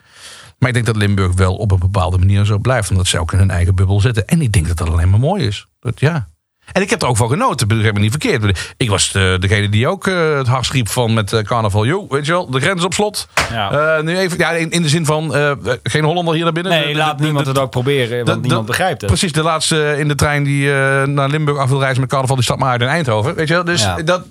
[0.58, 3.32] Maar ik denk dat Limburg wel op een bepaalde manier zo blijft, omdat ze ook
[3.32, 4.26] in hun eigen bubbel zitten.
[4.26, 5.66] En ik denk dat dat alleen maar mooi is.
[5.80, 6.28] Dat, ja.
[6.72, 8.74] En ik heb er ook van genoten, begrijp me niet verkeerd.
[8.76, 11.84] Ik was de, degene die ook eh, het hardst riep van met eh, carnaval.
[11.86, 13.28] Yo, weet je wel, de grens op slot.
[13.52, 13.96] Ja.
[13.96, 15.34] Eh, nu even, ja, in, in de zin van
[15.82, 16.72] geen Hollander hier naar binnen.
[16.72, 19.10] nee, De- laat de- niemand het ook proberen, want niemand begrijpt het.
[19.10, 20.68] Precies, de laatste in de trein die
[21.06, 23.34] naar Limburg af wil reizen met carnaval, die stapt maar uit in Eindhoven.
[23.34, 23.64] Weet je wel?
[23.64, 23.96] Dus Ja.
[24.02, 24.24] dat,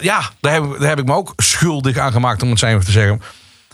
[0.00, 2.84] ja, daar heb, daar heb ik me ook schuldig aan gemaakt, om het zo even
[2.84, 3.22] te zeggen.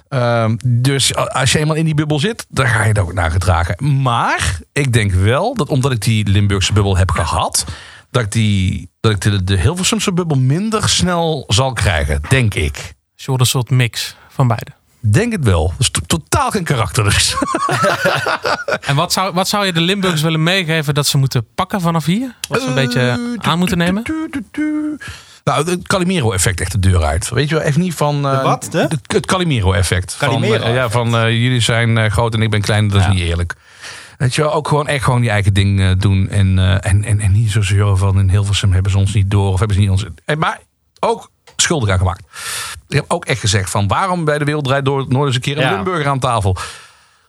[0.08, 3.30] Ehm, dus als je eenmaal in die bubbel zit, dan ga je er ook naar
[3.30, 4.02] gedragen.
[4.02, 7.64] Maar ik denk wel dat omdat ik die Limburgse bubbel heb gehad,
[8.10, 12.94] dat ik, die, dat ik de, de Hilversumse bubbel minder snel zal krijgen, denk ik.
[13.26, 14.70] Een soort mix van beide.
[15.00, 15.72] Denk het wel.
[15.78, 17.36] Dus to- totaal geen karakter dus.
[18.80, 22.04] En wat zou, wat zou je de Limburgers willen meegeven dat ze moeten pakken vanaf
[22.04, 22.34] hier?
[22.48, 24.02] Wat ze een beetje aan moeten nemen?
[25.48, 27.28] Nou, het Calimero-effect echt de deur uit.
[27.28, 28.26] Weet je wel, even niet van...
[28.26, 28.68] eh, De wat?
[28.70, 28.78] De?
[28.78, 30.14] Het, het Calimero-effect.
[30.14, 33.12] Van, eh, ja, van eh, jullie zijn groot en ik ben klein, dat is Ja.
[33.12, 33.54] niet eerlijk.
[34.18, 36.28] Weet je wel, ook gewoon echt gewoon je eigen ding doen.
[36.28, 39.52] En, en, en, en niet zo zeuren van in Hilversum hebben ze ons niet door.
[39.52, 40.04] Of hebben ze niet ons...
[40.38, 40.60] Maar
[41.00, 42.22] ook schuldig aan gemaakt.
[42.88, 45.40] Ik heb ook echt gezegd van waarom bij de Wereld Draait Door nooit eens een
[45.40, 45.74] keer een Ja.
[45.74, 46.56] Limburger aan tafel.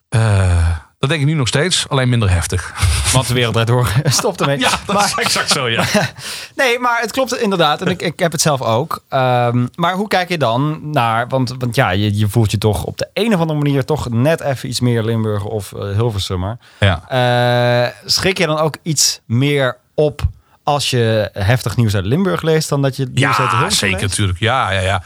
[0.09, 0.67] Eh,
[0.99, 2.73] dat denk ik nu nog steeds, alleen minder heftig.
[3.11, 3.91] Want de wereld door.
[4.03, 4.65] Stop ermee.
[4.87, 5.83] maar, exact zo, ja.
[6.55, 7.81] nee, maar het klopt inderdaad.
[7.81, 9.03] En ik, ik heb het zelf ook.
[9.09, 11.27] Ehm, maar hoe kijk je dan naar...
[11.27, 13.85] Want, want ja, je, je voelt je toch op de een of andere manier...
[13.85, 16.57] toch net even iets meer Limburg of uh, Hilversummer.
[16.79, 17.03] ja.
[17.07, 20.21] Eh, schrik je dan ook iets meer op...
[20.63, 22.69] als je heftig nieuws uit Limburg leest...
[22.69, 24.09] dan dat je nieuws uit Ja, Hilversum zeker leest?
[24.09, 24.39] natuurlijk.
[24.39, 25.03] Ja, ja, ja.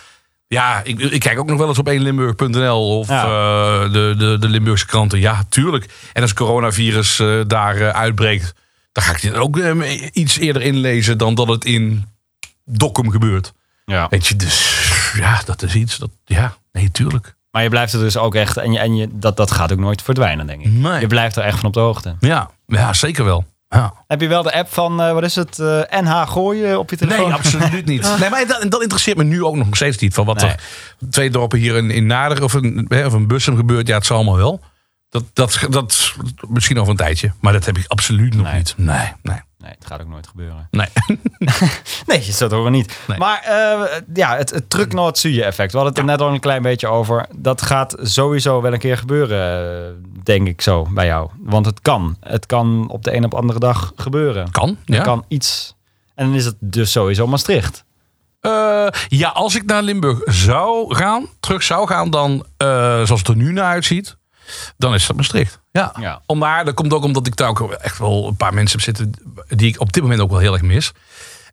[0.54, 3.24] Ja, ik, ik kijk ook nog wel eens op 1limburg.nl of Ja.
[3.24, 5.20] eh, de, de, de Limburgse kranten.
[5.20, 5.90] Ja, tuurlijk.
[6.14, 8.54] En als coronavirus eh, daar eh, uitbreekt,
[8.92, 12.06] dan ga ik dit ook eh, iets eerder inlezen dan dat het in
[12.66, 13.54] Dokkum gebeurt.
[13.86, 14.08] Ja.
[14.10, 14.82] Weet je, dus
[15.16, 15.98] ja, dat is iets.
[15.98, 17.36] Dat, ja, nee, tuurlijk.
[17.52, 18.58] Maar je blijft er dus ook echt...
[18.58, 20.72] en, je, en je, dat, dat gaat ook nooit verdwijnen, denk ik.
[20.72, 21.00] Nee.
[21.00, 22.16] Je blijft er echt van op de hoogte.
[22.20, 23.46] Ja, ja zeker wel.
[23.74, 23.94] Ja.
[24.08, 26.98] Heb je wel de app van, eh, wat is het, eh, NH gooien op je
[26.98, 27.26] telefoon?
[27.26, 28.02] Nee, absoluut niet.
[28.20, 30.14] Nee, maar dat, dat interesseert me nu ook nog steeds niet.
[30.14, 30.50] Van wat Nee.
[30.50, 30.60] er
[31.10, 33.88] twee dorpen hier in, in Nader of een, of een Bussum gebeurt.
[33.88, 34.62] Ja, het zal allemaal wel.
[35.10, 36.14] Dat, dat, dat
[36.50, 37.32] misschien over een tijdje.
[37.42, 38.56] Maar dat heb ik absoluut nog Nee.
[38.56, 38.74] niet.
[38.78, 39.38] Nee, nee.
[39.64, 40.68] Nee, het gaat ook nooit gebeuren.
[40.72, 40.88] Nee.
[42.06, 43.00] Nee, je zult horen niet.
[43.08, 43.18] Nee.
[43.18, 45.72] Maar eh, ja, het, het truc naar het effect.
[45.72, 47.26] We hadden het er net al een klein beetje over.
[47.36, 49.92] Dat gaat sowieso wel een keer gebeuren, eh,
[50.24, 51.30] denk ik zo, bij jou.
[51.40, 52.18] Want het kan.
[52.20, 54.52] Het kan op de een op andere dag gebeuren.
[54.52, 55.02] Kan, Er ja.
[55.02, 55.76] kan iets.
[56.16, 57.84] En dan is het dus sowieso Maastricht.
[58.40, 63.36] Eh, ja, als ik naar Limburg zou gaan, terug zou gaan, dan zoals het er
[63.36, 64.18] nu naar uitziet,
[64.78, 65.63] dan is dat Maastricht.
[65.74, 65.96] Ja.
[66.00, 66.22] Ja.
[66.26, 68.96] Om, maar dat komt ook omdat ik daar ook echt wel een paar mensen heb
[68.96, 69.12] zitten
[69.48, 70.92] die ik op dit moment ook wel heel erg mis.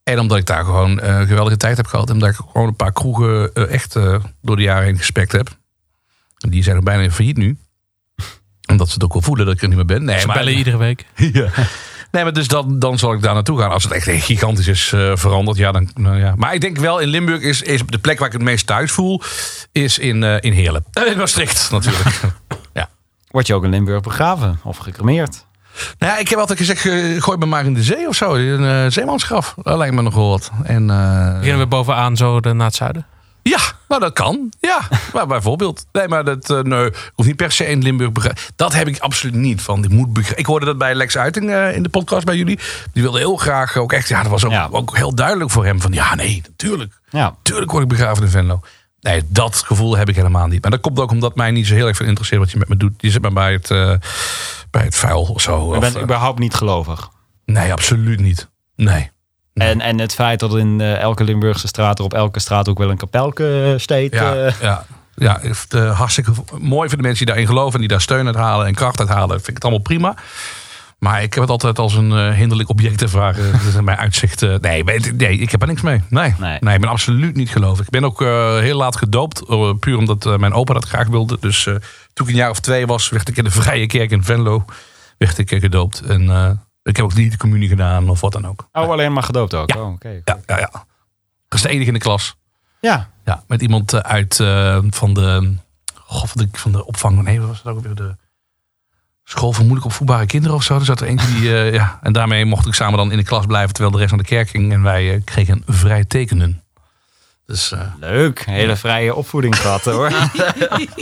[0.02, 2.10] En omdat ik daar gewoon een geweldige tijd heb gehad.
[2.10, 5.32] En dat ik gewoon een paar kroegen eh, echt eh, door de jaren heen gespekt
[5.32, 5.58] heb.
[6.38, 7.58] En Die zijn er bijna failliet nu.
[8.70, 10.04] Omdat ze het ook wel voelen dat ik er niet meer ben.
[10.04, 11.06] Nee, Ze maar, bellen iedere week.
[11.16, 11.48] ja.
[12.10, 13.70] Nee, maar dus dan, dan zal ik daar naartoe gaan.
[13.70, 15.56] Als het echt gigantisch is veranderd.
[15.56, 16.34] Ja, dan, nou ja.
[16.36, 18.92] Maar ik denk wel in Limburg is, is de plek waar ik het meest thuis
[18.92, 19.22] voel.
[19.72, 20.84] Is in, eh, in Heerlen.
[20.92, 22.20] En in Maastricht natuurlijk.
[23.30, 25.46] Word je ook in Limburg begraven of gecremeerd?
[25.98, 28.34] Nou ja, ik heb altijd gezegd, eh, gooi me maar in de zee of zo.
[28.34, 29.54] Een eh, zeemansgraf.
[29.62, 30.50] Dat lijkt me nog wel wat.
[30.62, 33.06] En, eh, Beginnen we bovenaan zo de, naar het zuiden.
[33.42, 33.58] Ja,
[33.88, 34.52] nou dat kan.
[34.60, 34.80] Ja,
[35.14, 35.84] maar bijvoorbeeld.
[35.92, 38.38] Nee, maar dat, eh, nee, ik hoef niet per se in Limburg begraven.
[38.56, 39.62] Dat heb ik absoluut niet.
[39.62, 42.58] Van, ik, moet ik hoorde dat bij Lex Uiting eh, in de podcast bij jullie.
[42.92, 44.68] Die wilde heel graag ook echt, ja, dat was ook, Ja.
[44.70, 45.80] ook heel duidelijk voor hem.
[45.80, 47.00] Van ja, nee, natuurlijk.
[47.10, 47.34] Ja.
[47.42, 48.60] Tuurlijk word ik begraven in Venlo.
[49.00, 50.62] Nee, dat gevoel heb ik helemaal niet.
[50.62, 52.68] Maar dat komt ook omdat mij niet zo heel erg veel interesseert wat je met
[52.68, 52.92] me doet.
[52.96, 53.92] Je zit maar bij het, eh,
[54.70, 55.68] bij het vuil of zo.
[55.68, 57.08] Je Of, bent eh, überhaupt niet gelovig.
[57.44, 58.48] nee, absoluut niet.
[58.76, 59.10] Nee.
[59.54, 62.78] En, en het feit dat in eh, elke Limburgse straat er op elke straat ook
[62.78, 64.14] wel een kapelke steekt.
[64.14, 64.84] Ja, eh, ja.
[65.14, 65.40] Ja,
[65.92, 68.74] hartstikke mooi voor de mensen die daarin geloven en die daar steun uit halen en
[68.74, 69.36] kracht uit halen.
[69.36, 70.14] Vind ik het allemaal prima.
[71.00, 73.52] Maar ik heb het altijd als een eh, hinderlijk object ervaren.
[73.52, 74.42] Dat is mijn uitzicht.
[74.42, 76.02] eh, nee, nee, ik heb er niks mee.
[76.08, 76.58] Nee, Nee.
[76.60, 76.74] nee.
[76.74, 77.84] ik ben absoluut niet gelovig.
[77.84, 79.44] Ik ben ook eh, heel laat gedoopt.
[79.80, 81.36] puur omdat mijn opa dat graag wilde.
[81.40, 81.74] Dus eh,
[82.12, 84.64] toen ik een jaar of twee was, werd ik in de Vrije Kerk in Venlo
[85.18, 86.00] werd ik gedoopt.
[86.00, 86.50] En eh,
[86.82, 88.68] ik heb ook niet de communie gedaan of wat dan ook.
[88.72, 89.72] Oh, alleen maar gedoopt ook.
[89.72, 89.80] Ja.
[89.80, 90.20] Oh, oké.
[90.24, 90.70] Ja, ja, ja.
[91.48, 92.36] Dat is de enige in de klas.
[92.80, 93.10] ja.
[93.24, 95.54] Ja, met iemand uit eh, van de,
[96.04, 97.22] goh, van de van de opvang.
[97.22, 98.16] Nee, wat was het ook weer de
[99.30, 100.74] school voor moeilijk opvoedbare kinderen of zo.
[100.74, 103.24] Er zat er eentje die, eh, ja, en daarmee mocht ik samen dan in de
[103.24, 106.62] klas blijven terwijl de rest naar de kerk ging en wij eh, kregen vrij tekenen.
[107.46, 108.44] Dus eh Leuk.
[108.44, 110.10] Hele vrije opvoeding gehad hoor.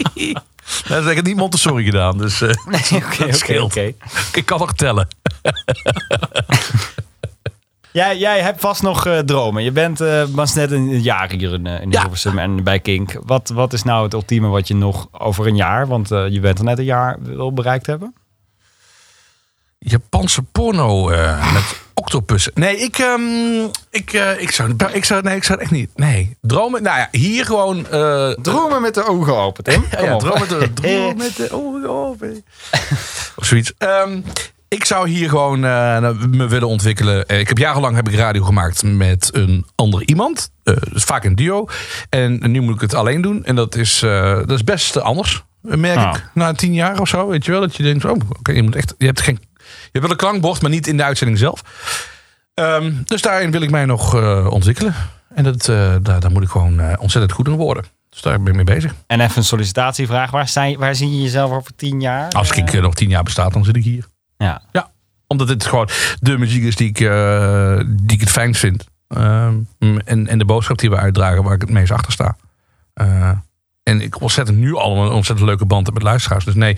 [0.89, 2.55] dat heb ik niet Montessori gedaan, dus Oké,
[2.95, 3.64] oké, scheelt.
[3.64, 3.93] oké.
[4.33, 5.09] ik kan nog tellen.
[7.93, 9.62] Jij, jij hebt vast nog dromen.
[9.62, 12.01] Je bent uh, was net een jaar hier in, in Ja.
[12.01, 13.18] Hilversum en bij Kink.
[13.24, 16.59] Wat, wat is nou het ultieme wat je nog over een jaar, want je bent
[16.59, 18.14] er net een jaar, wil bereikt hebben?
[19.79, 21.62] Japanse porno eh, met
[21.95, 22.53] octopussen.
[22.55, 25.91] Nee, ik, ehm, ik, eh, ik, zou, ik, zou, nee, ik zou het echt niet.
[25.95, 26.83] Nee, dromen.
[26.83, 27.87] Nou ja, hier gewoon.
[27.87, 29.85] eh, Dromen met de ogen open, Tim.
[29.91, 30.20] Ja, Kom ja op.
[30.20, 32.45] droom met de, droom met de ogen open.
[33.37, 33.72] Of zoiets.
[33.79, 34.20] Ehm,
[34.68, 37.29] ik zou hier gewoon eh, me willen ontwikkelen.
[37.29, 40.51] Ik heb jarenlang heb ik radio gemaakt met een ander iemand.
[40.64, 41.66] Eh, dus vaak een duo.
[42.09, 43.45] En nu moet ik het alleen doen.
[43.45, 45.43] En dat is, eh, dat is best anders.
[45.61, 46.14] Merk Ah.
[46.16, 46.24] ik.
[46.35, 47.26] Na tien jaar of zo.
[47.29, 47.61] Weet je wel.
[47.61, 48.95] Dat je denkt, oh, oké, je moet echt.
[48.99, 49.39] Je hebt geen.
[49.93, 51.62] Je hebt wel een klankbord, maar niet in de uitzending zelf.
[52.55, 54.95] Ehm, dus daarin wil ik mij nog eh, ontwikkelen.
[55.34, 57.84] En dat, eh, daar, daar moet ik gewoon eh, ontzettend goed in worden.
[58.11, 58.95] Dus daar ben ik mee bezig.
[59.07, 60.30] En even een sollicitatievraag.
[60.30, 62.30] Waar, je- waar zie je jezelf over tien jaar?
[62.30, 64.05] Als ik nog tien jaar bestaat, dan zit ik hier.
[64.36, 64.62] ja.
[64.72, 64.91] Ja,
[65.26, 65.89] omdat dit gewoon
[66.20, 66.97] de muziek is die ik,
[67.89, 68.84] die ik het fijnst vind.
[69.09, 69.55] Ehm,
[70.05, 72.36] en, en de boodschap die we uitdragen, waar ik het meest achter sta.
[73.82, 76.45] En ik ontzettend nu al een ontzettend leuke band heb met luisteraars.
[76.45, 76.76] Dus nee,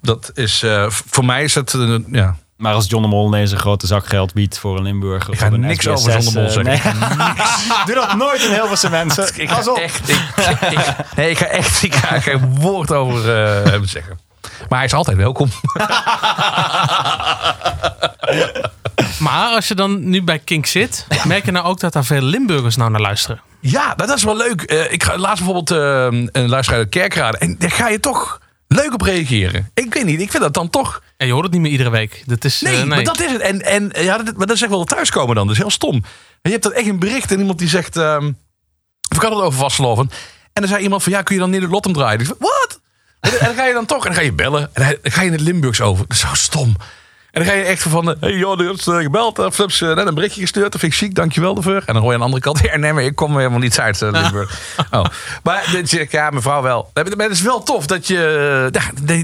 [0.00, 1.76] dat is, voor mij is het,
[2.10, 5.32] ja, Maar als John de Mol ineens een grote zak geld biedt voor een Limburger.
[5.32, 6.98] Ik ga of een niks SBS6, over John de Mol eh, zeggen.
[6.98, 7.34] nee.
[7.86, 9.30] Doe dat nooit in Hilversum mensen.
[9.36, 9.78] ik ga op.
[9.78, 10.20] echt, ik,
[10.70, 14.18] ik- nee, ik ga echt, ik ga geen woord over eh, hem zeggen.
[14.68, 15.48] Maar hij is altijd welkom.
[19.18, 22.20] Maar als je dan nu bij Kink zit, merk je nou ook dat daar veel
[22.22, 23.40] Limburgers nou naar luisteren?
[23.60, 24.62] Ja, dat is wel leuk.
[24.62, 27.38] Eh, ik ga laatst bijvoorbeeld eh, een luisteraar uit Kerkrade.
[27.38, 28.40] En daar ga je toch
[28.74, 29.70] leuk op reageren.
[29.74, 31.02] Ik weet niet, ik vind dat dan toch...
[31.16, 32.22] En je hoort het niet meer iedere week.
[32.26, 33.40] Dat is, Nee, eh, maar dat is het.
[33.40, 35.46] En, en ja, dat, maar dat is echt wel thuiskomen dan.
[35.46, 35.94] Dat is heel stom.
[35.94, 36.02] En
[36.42, 37.96] je hebt dat echt een bericht en iemand die zegt...
[37.96, 38.32] ehm
[39.10, 40.10] of ik had het over vastgelopen.
[40.52, 42.26] En dan zei iemand van, ja, kun je dan niet het lot omdraaien?
[42.38, 42.80] Wat?
[43.20, 44.70] En, en dan ga je dan toch, en dan ga je bellen.
[44.72, 46.06] En dan ga je in het Limburgs over.
[46.06, 46.76] Dat is zo stom.
[47.34, 49.38] En dan ga je echt van, eh, hey joh, er is eh, gebeld.
[49.38, 50.72] Of heb ze net een berichtje gestuurd.
[50.72, 51.82] Dat vind ik ziek, dankjewel ervoor.
[51.86, 53.80] En dan hoor je aan de andere kant, ja, nee, maar ik kom helemaal niet
[53.80, 54.52] uit eh, Limburg.
[54.90, 55.04] Oh.
[55.42, 56.90] Maar zeg ik, ja, mevrouw wel.
[56.94, 58.70] Maar het is wel tof dat je,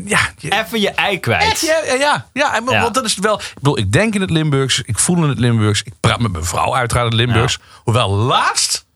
[0.05, 1.43] ja, je, Even je ei kwijt.
[1.43, 2.63] Echt, ja, ja, ja.
[2.65, 3.41] Want dat is wel.
[3.41, 6.33] Ik bedoel, ik denk in het Limburgs, ik voel in het Limburgs, ik praat met
[6.33, 7.59] mijn vrouw uiteraard in het Limburgs.
[7.85, 8.87] Hoewel laatst,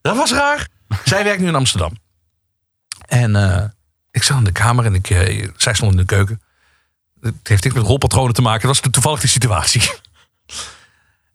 [0.00, 0.68] dat was raar.
[1.04, 1.96] Zij werkt nu in Amsterdam.
[3.06, 3.64] En eh,
[4.10, 6.40] ik zat in de kamer en ik, eh, zij stond in de keuken.
[7.24, 9.90] Het heeft niks met rolpatronen te maken, dat was toevallig die situatie.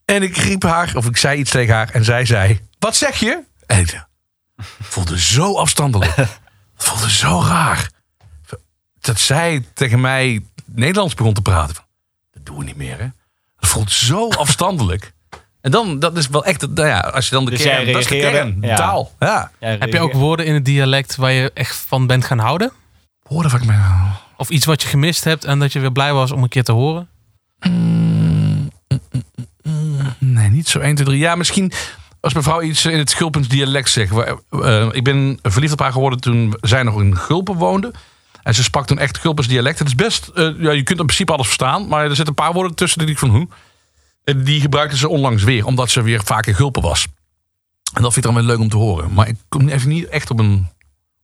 [0.06, 1.90] En ik riep haar, of ik zei iets tegen haar.
[1.90, 3.44] En zij zei, wat zeg je?
[3.66, 4.06] En ik
[4.82, 6.16] voelde zo afstandelijk.
[6.16, 6.30] Het
[6.78, 7.90] voelde zo raar.
[9.00, 11.76] Dat zij tegen mij Nederlands begon te praten.
[12.34, 13.08] Dat doen we niet meer, hè?
[13.60, 15.14] Het voelt zo afstandelijk.
[15.62, 17.94] En dan, dat is wel echt, nou ja, als je dan de Dus kern, jij
[17.94, 18.38] dat is de reageerde?
[18.52, 18.76] kern, Ja.
[18.76, 19.16] taal.
[19.20, 19.52] Ja.
[19.60, 22.72] Ja, Heb je ook woorden in het dialect waar je echt van bent gaan houden?
[23.28, 23.78] Hoorde wat ik me...
[24.40, 26.64] Of iets wat je gemist hebt en dat je weer blij was om een keer
[26.64, 27.10] te horen?
[30.18, 31.20] Nee, niet zo 1, 2, 3.
[31.20, 31.72] Ja, misschien
[32.20, 34.12] als mevrouw iets in het Gulpens dialect zegt.
[34.50, 37.94] Eh, ik ben verliefd op haar geworden toen zij nog in Gulpen woonde.
[38.44, 39.80] En ze sprak toen echt Gulpens dialect.
[39.80, 41.88] Het is best, eh, ja, je kunt in principe alles verstaan.
[41.88, 43.48] Maar er zitten een paar woorden tussen die ik van hoe.
[44.24, 47.08] En die gebruikte ze onlangs weer, omdat ze weer vaak in Gulpen was.
[47.94, 49.14] En dat vind ik dan wel leuk om te horen.
[49.14, 50.68] Maar ik kom even niet echt op een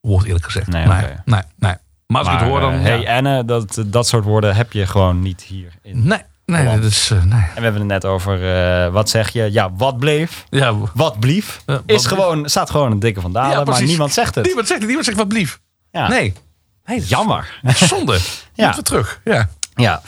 [0.02, 0.68] woord eerlijk gezegd.
[0.68, 1.22] Nee, nee, oké.
[1.26, 1.76] nee, nee.
[2.08, 2.74] Maar als ik het hoor dan...
[2.74, 3.16] eh, hey ja.
[3.18, 5.74] Anne, dat, dat soort woorden heb je gewoon niet hier.
[5.82, 6.08] In.
[6.08, 7.10] Nee, nee, dat is...
[7.12, 7.40] eh, nee.
[7.42, 9.52] En we hebben het net over, eh, wat zeg je?
[9.52, 10.46] Ja, wat bleef?
[10.50, 11.62] Ja, Wat blief?
[11.66, 12.08] Ja, wat is blief.
[12.18, 14.46] gewoon, staat gewoon een dikke van Dalen, Ja, maar niemand zegt het.
[14.46, 14.88] niemand zegt het.
[14.88, 15.60] Niemand zegt wat blief.
[15.92, 16.08] Ja.
[16.08, 16.34] Nee.
[16.86, 17.60] nee Jammer.
[17.76, 18.20] Zonde.
[18.54, 18.66] Ja.
[18.66, 19.22] Moeten we terug.
[19.24, 19.50] Ja.
[19.76, 20.02] Ja.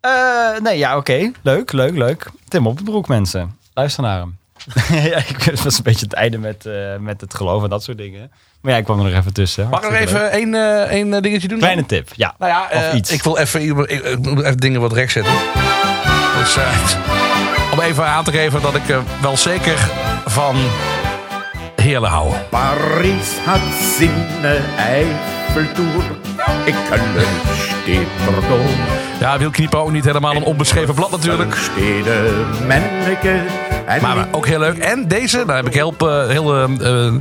[0.00, 1.30] Eh, nee, ja, oké.
[1.42, 2.30] Leuk, leuk, leuk.
[2.48, 3.56] Tim op de broek, mensen.
[3.74, 4.36] Luister naar hem.
[5.10, 6.68] ja, ik het was een beetje het einde met,
[7.00, 8.30] met het geloof en dat soort dingen.
[8.62, 9.68] Maar ja, ik kwam er nog even tussen.
[9.68, 11.58] Mag ik nog even één, eh, één eh, dingetje doen?
[11.58, 12.34] Kleine tip, ja.
[12.38, 13.10] Nou ja, Of eh, iets.
[13.10, 15.32] ik wil even, ik, ik- moet even dingen wat recht zetten.
[16.38, 18.82] Dus, eh, om even aan te geven dat ik
[19.20, 19.78] wel zeker
[20.26, 20.56] van
[21.76, 22.32] heerlen hou.
[22.50, 23.60] Paris hat
[23.98, 26.04] seine Eiffeltour.
[26.64, 26.74] Ik
[27.82, 28.06] steht
[28.48, 28.60] door.
[29.20, 31.54] Ja, wil kniepen ook niet helemaal een onbeschreven blad natuurlijk.
[31.54, 33.40] Steden manneke.
[34.00, 34.78] Maar ook heel leuk.
[34.78, 35.94] En deze, daar heb ik heel...
[35.98, 37.12] eh, heel eh,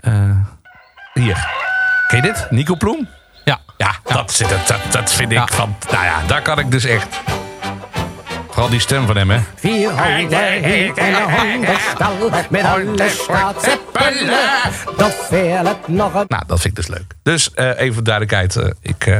[0.00, 0.36] eh, eh,
[1.14, 1.48] hier.
[2.08, 2.46] Ken je dit?
[2.50, 3.08] Nico Ploem?
[3.44, 3.58] Ja.
[3.76, 5.46] Ja, dat, zit het, dat, dat vind ik Ja.
[5.46, 5.76] van...
[5.90, 7.20] Nou ja, daar kan ik dus echt...
[8.50, 9.38] Vooral die stem van hem, hè.
[9.54, 14.30] Vier honden in een hondenstal met alle staatszeppelen.
[14.96, 17.14] Dat veel het nog een Nou, dat vind ik dus leuk.
[17.22, 18.56] Dus eh, even voor duidelijkheid.
[18.56, 19.18] eh, ik eh,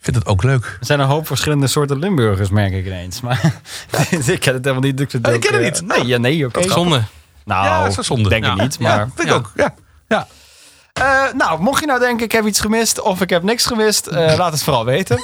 [0.00, 0.64] vind het ook leuk.
[0.64, 3.20] Er zijn een hoop verschillende soorten Limburgers, merk ik ineens.
[3.20, 3.40] Maar
[4.26, 5.00] ik ken het helemaal niet.
[5.00, 5.86] Ik, Oh, je kent het eh, niet?
[5.96, 6.62] Nee, ja, nee oké.
[6.68, 7.02] Zonde.
[7.44, 8.28] Nou, Ja, dat is zonde.
[8.28, 8.62] denk ik Ja.
[8.62, 8.78] niet.
[8.78, 9.34] Maar, ja, vind ik ja.
[9.34, 9.52] ook.
[9.56, 9.74] Ja.
[10.16, 10.26] Ja.
[10.92, 14.06] Eh, nou, mocht je nou denken, ik heb iets gemist of ik heb niks gemist,
[14.06, 15.16] eh, laat het vooral weten.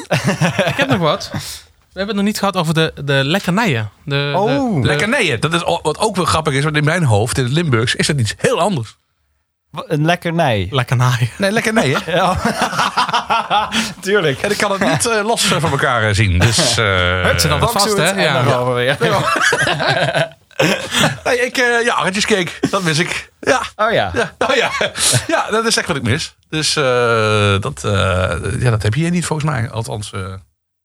[0.67, 1.31] Ik heb nog wat.
[1.33, 3.91] We hebben het nog niet gehad over de, de lekkernijen.
[4.05, 4.75] De, Oh.
[4.75, 5.41] de, de- Lekkernijen.
[5.41, 6.65] Dat is wat ook wel grappig is.
[6.65, 8.97] Want in mijn hoofd, in het Limburgs, is dat iets heel anders.
[9.87, 10.69] Een lekkernij.
[10.71, 11.29] lekkernijen.
[11.39, 12.01] Nee, lekkernijen.
[12.21, 12.37] Ja,
[14.01, 14.41] tuurlijk.
[14.41, 16.39] En ik kan het niet eh, los van elkaar zien.
[16.39, 18.03] Dus, eh Het zit dan vast, hè?
[18.05, 18.43] en Ja.
[18.43, 18.97] dan weer.
[21.25, 22.51] nee, ik, eh ja, arretjescake.
[22.71, 23.33] Dat mis ik.
[23.41, 23.63] Ja.
[23.77, 24.11] Oh ja.
[24.15, 24.71] Ja, oh ja.
[25.35, 26.35] ja, dat is echt wat ik mis.
[26.49, 27.91] Dus eh, dat, eh,
[28.61, 29.71] ja, dat heb je hier niet volgens mij.
[29.71, 30.35] Althans, eh,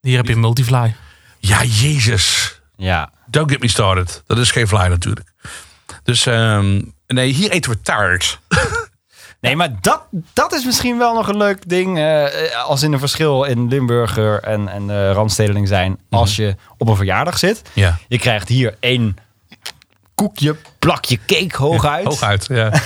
[0.02, 0.96] Hier heb je Multifly.
[1.40, 2.60] ja, jezus.
[2.76, 3.12] Ja.
[3.28, 4.24] Don't get me started.
[4.28, 5.32] Dat is geen fly natuurlijk.
[6.04, 8.40] Dus ehm, nee, hier eten we taart.
[9.42, 10.02] Nee, maar dat,
[10.34, 11.98] dat is misschien wel nog een leuk ding.
[12.00, 15.98] eh, als in een verschil in Limburger en, en eh randstedeling zijn.
[16.10, 17.62] Als je op een verjaardag zit.
[17.74, 17.98] Ja.
[18.08, 19.16] Je krijgt hier één
[20.16, 22.06] koekje, plakje cake hooguit.
[22.06, 22.72] Hooguit, ja.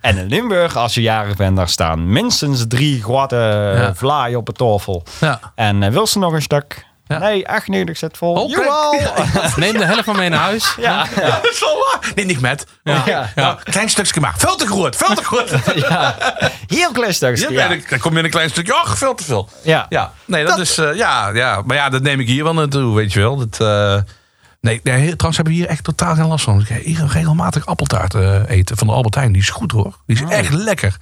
[0.00, 3.36] En in Limburg, als je jarig bent, daar staan minstens drie grote
[3.76, 3.94] Ja.
[3.94, 5.02] vlaai op het tafel.
[5.20, 5.40] ja.
[5.54, 6.84] En eh, wil ze nog een stuk?
[7.06, 7.18] Ja.
[7.18, 8.34] Nee, echt niet, ik zet vol.
[8.34, 9.56] Oh!
[9.56, 10.74] Neem de helft van mee naar huis.
[10.80, 12.12] Ja, ja, Dat is wel waar.
[12.14, 12.66] Nee, niet met.
[12.84, 13.02] Ja.
[13.06, 13.30] ja.
[13.34, 14.34] Nou, klein stukje maar.
[14.36, 15.50] Veel te groot, veel te groot.
[16.66, 17.52] Heel klein stukje.
[17.52, 18.74] Ja, Ja, Dan dan kom je in een klein stukje.
[18.74, 19.48] Ach, veel te veel.
[19.62, 19.86] ja.
[19.88, 20.78] Ja, nee, dat, is.
[20.78, 23.36] eh, ja, ja, maar ja, dat neem ik hier wel naartoe, weet je wel.
[23.36, 24.00] Dat, eh,
[24.66, 26.66] nee, nee, trouwens hebben we hier echt totaal geen last van.
[26.82, 29.32] Ik ga regelmatig appeltaart eh, eten van de Albert Heijn.
[29.32, 29.98] Die is goed hoor.
[30.06, 30.96] Die is echt lekker.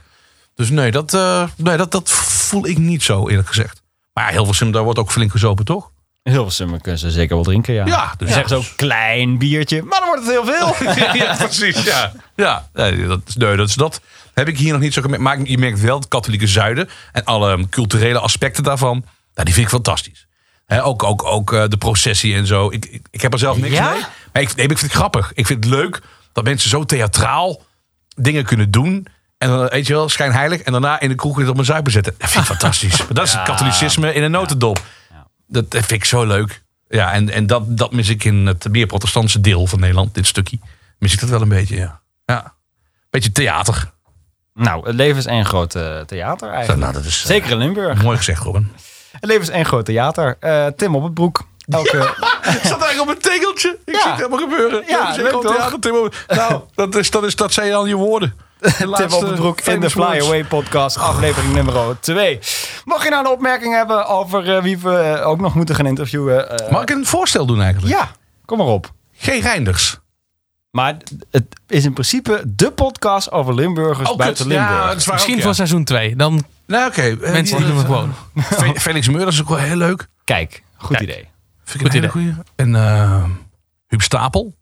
[0.54, 3.82] Dus nee, dat, eh, nee dat, dat voel ik niet zo eerlijk gezegd.
[4.12, 5.90] Maar ja, heel veel daar wordt ook flink gezopen, toch?
[6.22, 7.86] Heel veel kunnen ze zeker wel drinken, ja.
[7.86, 10.94] Ja, dus ze ook klein biertje, maar dan wordt het heel veel.
[11.24, 11.82] ja, precies.
[11.82, 14.00] Ja, ja nee, dat, nee, dat, is, dat
[14.34, 15.24] heb ik hier nog niet zo gemerkt.
[15.24, 19.04] Maar je merkt wel het katholieke zuiden en alle culturele aspecten daarvan.
[19.34, 20.23] Nou, die vind ik fantastisch.
[20.68, 22.70] Ook ook, ook eh, de processie en zo.
[22.70, 23.90] Ik, ik, ik heb er zelf niks Ja?
[23.90, 24.00] mee.
[24.32, 25.32] Maar ik, nee, ik vind het grappig.
[25.34, 26.00] Ik vind het leuk
[26.32, 27.62] dat mensen zo theatraal
[28.16, 29.06] dingen kunnen doen.
[29.38, 30.60] En dan, weet je wel, schijnheilig.
[30.60, 32.14] En daarna in de kroeg het op een zuipen zetten.
[32.18, 32.98] Dat vind ik fantastisch.
[32.98, 34.82] Maar dat is het katholicisme in een notendop.
[35.46, 36.62] Dat vind ik zo leuk.
[36.88, 40.14] Ja, en, en dat, dat mis ik in het meer protestantse deel van Nederland.
[40.14, 40.58] Dit stukje.
[40.98, 42.00] Mis ik dat wel een beetje, ja.
[42.24, 42.54] Ja.
[43.10, 43.90] Beetje theater.
[44.54, 46.80] nou, het leven is één groot eh, theater eigenlijk.
[46.80, 48.02] Nou, dat is eh, Zeker in Limburg.
[48.02, 48.72] mooi gezegd, Robin.
[49.20, 50.36] Het leven is één groot theater.
[50.40, 51.42] Eh, Tim op het broek.
[51.68, 51.96] Elke...
[52.62, 53.78] Zat eigenlijk op een tegeltje.
[53.84, 54.00] Ik Ja.
[54.00, 54.84] zie het helemaal gebeuren.
[54.86, 56.10] Ja, leuk theater, Tim.
[56.28, 58.34] Nou, dat, is, dat, is, dat zijn al je woorden.
[58.60, 60.26] De Tim op het broek in de famous Fly words.
[60.26, 62.38] Away podcast, aflevering nummer 2.
[62.84, 65.86] Mocht je nou een opmerking hebben over eh, wie we eh, ook nog moeten gaan
[65.86, 66.50] interviewen.
[66.58, 67.94] eh, Mag ik een voorstel doen eigenlijk?
[67.94, 68.10] Ja,
[68.44, 68.92] kom maar op.
[69.16, 69.98] Geen Reinders.
[70.70, 70.96] Maar
[71.30, 74.54] het is in principe de podcast over Limburgers Oh, buiten kut.
[74.54, 74.86] Ja, Limburg.
[74.88, 75.56] dat is waar Misschien ook, voor ja.
[75.56, 76.16] seizoen 2.
[76.16, 77.02] Dan Nou, oké.
[77.02, 78.14] eh, mensen die doen het gewoon.
[78.60, 80.06] Fe- Felix Meurders is ook wel heel leuk.
[80.24, 81.02] Kijk, goed Kijk.
[81.10, 81.28] idee.
[81.64, 82.34] Vind ik een hele goeie.
[82.56, 83.24] En eh
[83.86, 84.54] Huub Stapel.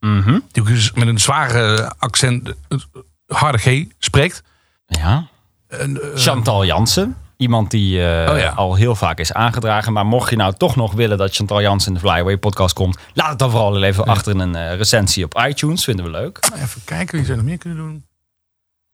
[0.00, 0.38] Mhm.
[0.52, 2.78] Die ook dus met een zware accent, eh,
[3.26, 4.42] harde G, spreekt.
[4.86, 5.26] Ja.
[5.68, 7.16] En, Chantal Jansen.
[7.36, 8.48] Iemand die Oh ja.
[8.56, 9.92] al heel vaak is aangedragen.
[9.92, 12.98] Maar mocht je nou toch nog willen dat Chantal Jansen in de Flyaway podcast komt.
[13.14, 15.84] Laat het dan vooral even achter in een recensie op iTunes.
[15.84, 16.38] Vinden we leuk.
[16.54, 18.06] even kijken, wie zou nog meer kunnen doen?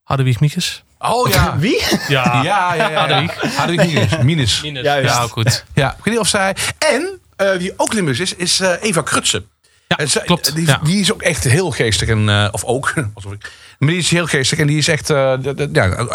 [0.03, 0.85] Haddewieg Miekes.
[1.03, 1.57] Oh ja.
[1.59, 1.83] Wie?
[2.09, 2.41] Ja.
[2.43, 3.27] Ja, ja, ja.
[3.57, 4.19] Haddewieg Minus.
[4.31, 4.61] Minus.
[4.63, 4.83] Minus.
[4.83, 5.09] Juist.
[5.15, 5.65] Ja, goed.
[5.75, 6.57] Ja, ik weet niet of zij...
[6.79, 9.47] En, eh, wie ook Limburgs is, is eh, Eva Krutsen.
[9.89, 10.55] Ja, zij- klopt.
[10.55, 10.81] Die, Ja.
[10.83, 12.09] die is ook echt heel geestig.
[12.09, 13.51] En, eh, of ook, alsof ik...
[13.79, 15.11] Maar die is heel geestig en die is echt...
[15.11, 15.33] eh,
[15.73, 16.07] ja,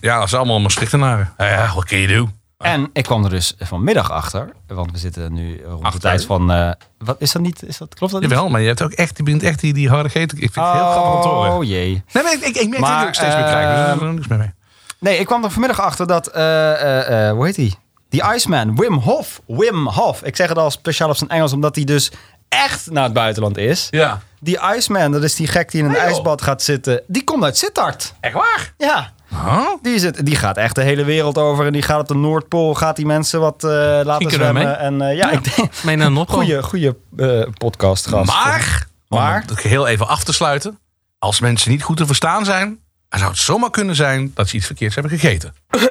[0.00, 1.32] ja, zijn allemaal Maastrichtenaren.
[1.38, 2.30] Ja, ja, what can you do?
[2.58, 4.52] En ik kwam er dus vanmiddag achter.
[4.66, 6.52] Want we zitten nu rond de tijd van...
[6.52, 7.62] eh, wat is dat niet?
[7.62, 8.30] Is dat, klopt dat niet?
[8.30, 10.32] Jawel, maar je hebt ook echt, je bent echt die, die harde geest.
[10.32, 11.52] Ik vind het heel grappig om te horen.
[11.52, 12.02] Oh jee.
[12.12, 13.66] Nee, maar ik, ik, ik merk Maar, dat ik steeds meer krijg.
[13.68, 14.52] Dus ehm, daar heb ik niks mee mee.
[14.98, 16.26] Nee, ik kwam er vanmiddag achter dat...
[16.26, 17.74] eh, eh, hoe heet hij?
[18.08, 19.40] Die Iceman, Wim Hof.
[19.46, 20.22] Wim Hof.
[20.22, 22.10] Ik zeg het al speciaal op zijn Engels, omdat hij dus
[22.48, 23.88] echt naar het buitenland is.
[23.90, 24.20] Ja.
[24.40, 27.02] Die Iceman, dat is die gek die in een ijsbad gaat zitten.
[27.06, 28.14] Die komt uit Sittard.
[28.20, 28.72] Echt waar?
[28.78, 29.12] Ja.
[29.28, 29.68] Huh?
[29.82, 31.66] Die, zit, die gaat echt de hele wereld over.
[31.66, 32.74] En die gaat op de Noordpool.
[32.74, 33.70] Gaat die mensen wat eh,
[34.04, 34.78] laten zwemmen.
[34.78, 35.72] En eh, ja, ik denk...
[35.84, 36.36] Mee naar Noordpool.
[36.36, 38.26] Goeie, goeie eh, podcast, gast.
[38.26, 39.42] Maar, om Maar?
[39.46, 40.78] het heel even af te sluiten.
[41.18, 44.56] Als mensen niet goed te verstaan zijn, dan zou het zomaar kunnen zijn dat ze
[44.56, 45.54] iets verkeerds hebben gegeten.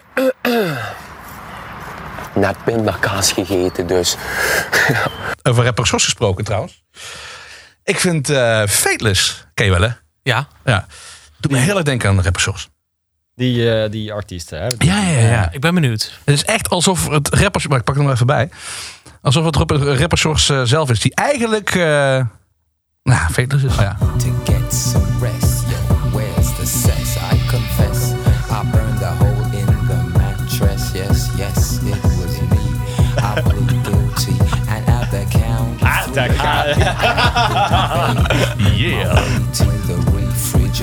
[2.36, 4.16] net pindakaas gegeten, dus
[5.50, 6.84] Over rapper Sos gesproken trouwens.
[7.84, 9.90] Ik vind eh Fateless, ken je wel hè?
[10.24, 10.48] Ja.
[10.66, 10.86] Ja.
[11.40, 12.70] Doet me heel erg denken aan rapper Sos.
[13.36, 14.68] Die, eh, die artiesten, hè?
[14.78, 15.52] Ja, ja, ja.
[15.52, 16.20] Ik ben benieuwd.
[16.24, 17.68] Het is echt alsof het rappers...
[17.68, 18.50] Maar ik pak hem er even bij.
[19.22, 21.00] Alsof het rapper, rapper Sos eh, zelf is.
[21.00, 21.76] Die eigenlijk...
[21.76, 22.22] eh
[23.04, 23.76] nou, Fateless is.
[23.76, 23.98] Ja.
[24.18, 25.64] to get some rest.
[25.70, 25.76] Yo,
[26.12, 27.18] where's the sex?
[27.18, 28.14] I confess,
[28.50, 30.92] I burned a hole in the mattress.
[30.94, 32.58] Yes, yes, it was me.
[33.18, 35.80] I plead guilty, and at the count
[36.16, 36.36] three,
[38.76, 40.22] Yeah.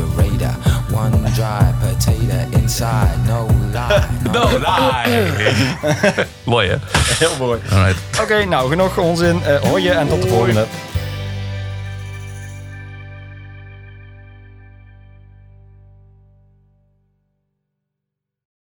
[0.06, 0.54] refrigerator.
[0.94, 4.00] One dry potato inside, no lie.
[4.32, 4.48] No,
[6.44, 6.76] Mooi hè?
[7.18, 7.60] Heel mooi.
[8.20, 9.42] Oké, nou, genoeg onzin.
[9.44, 10.66] Eh hoor je en tot de volgende.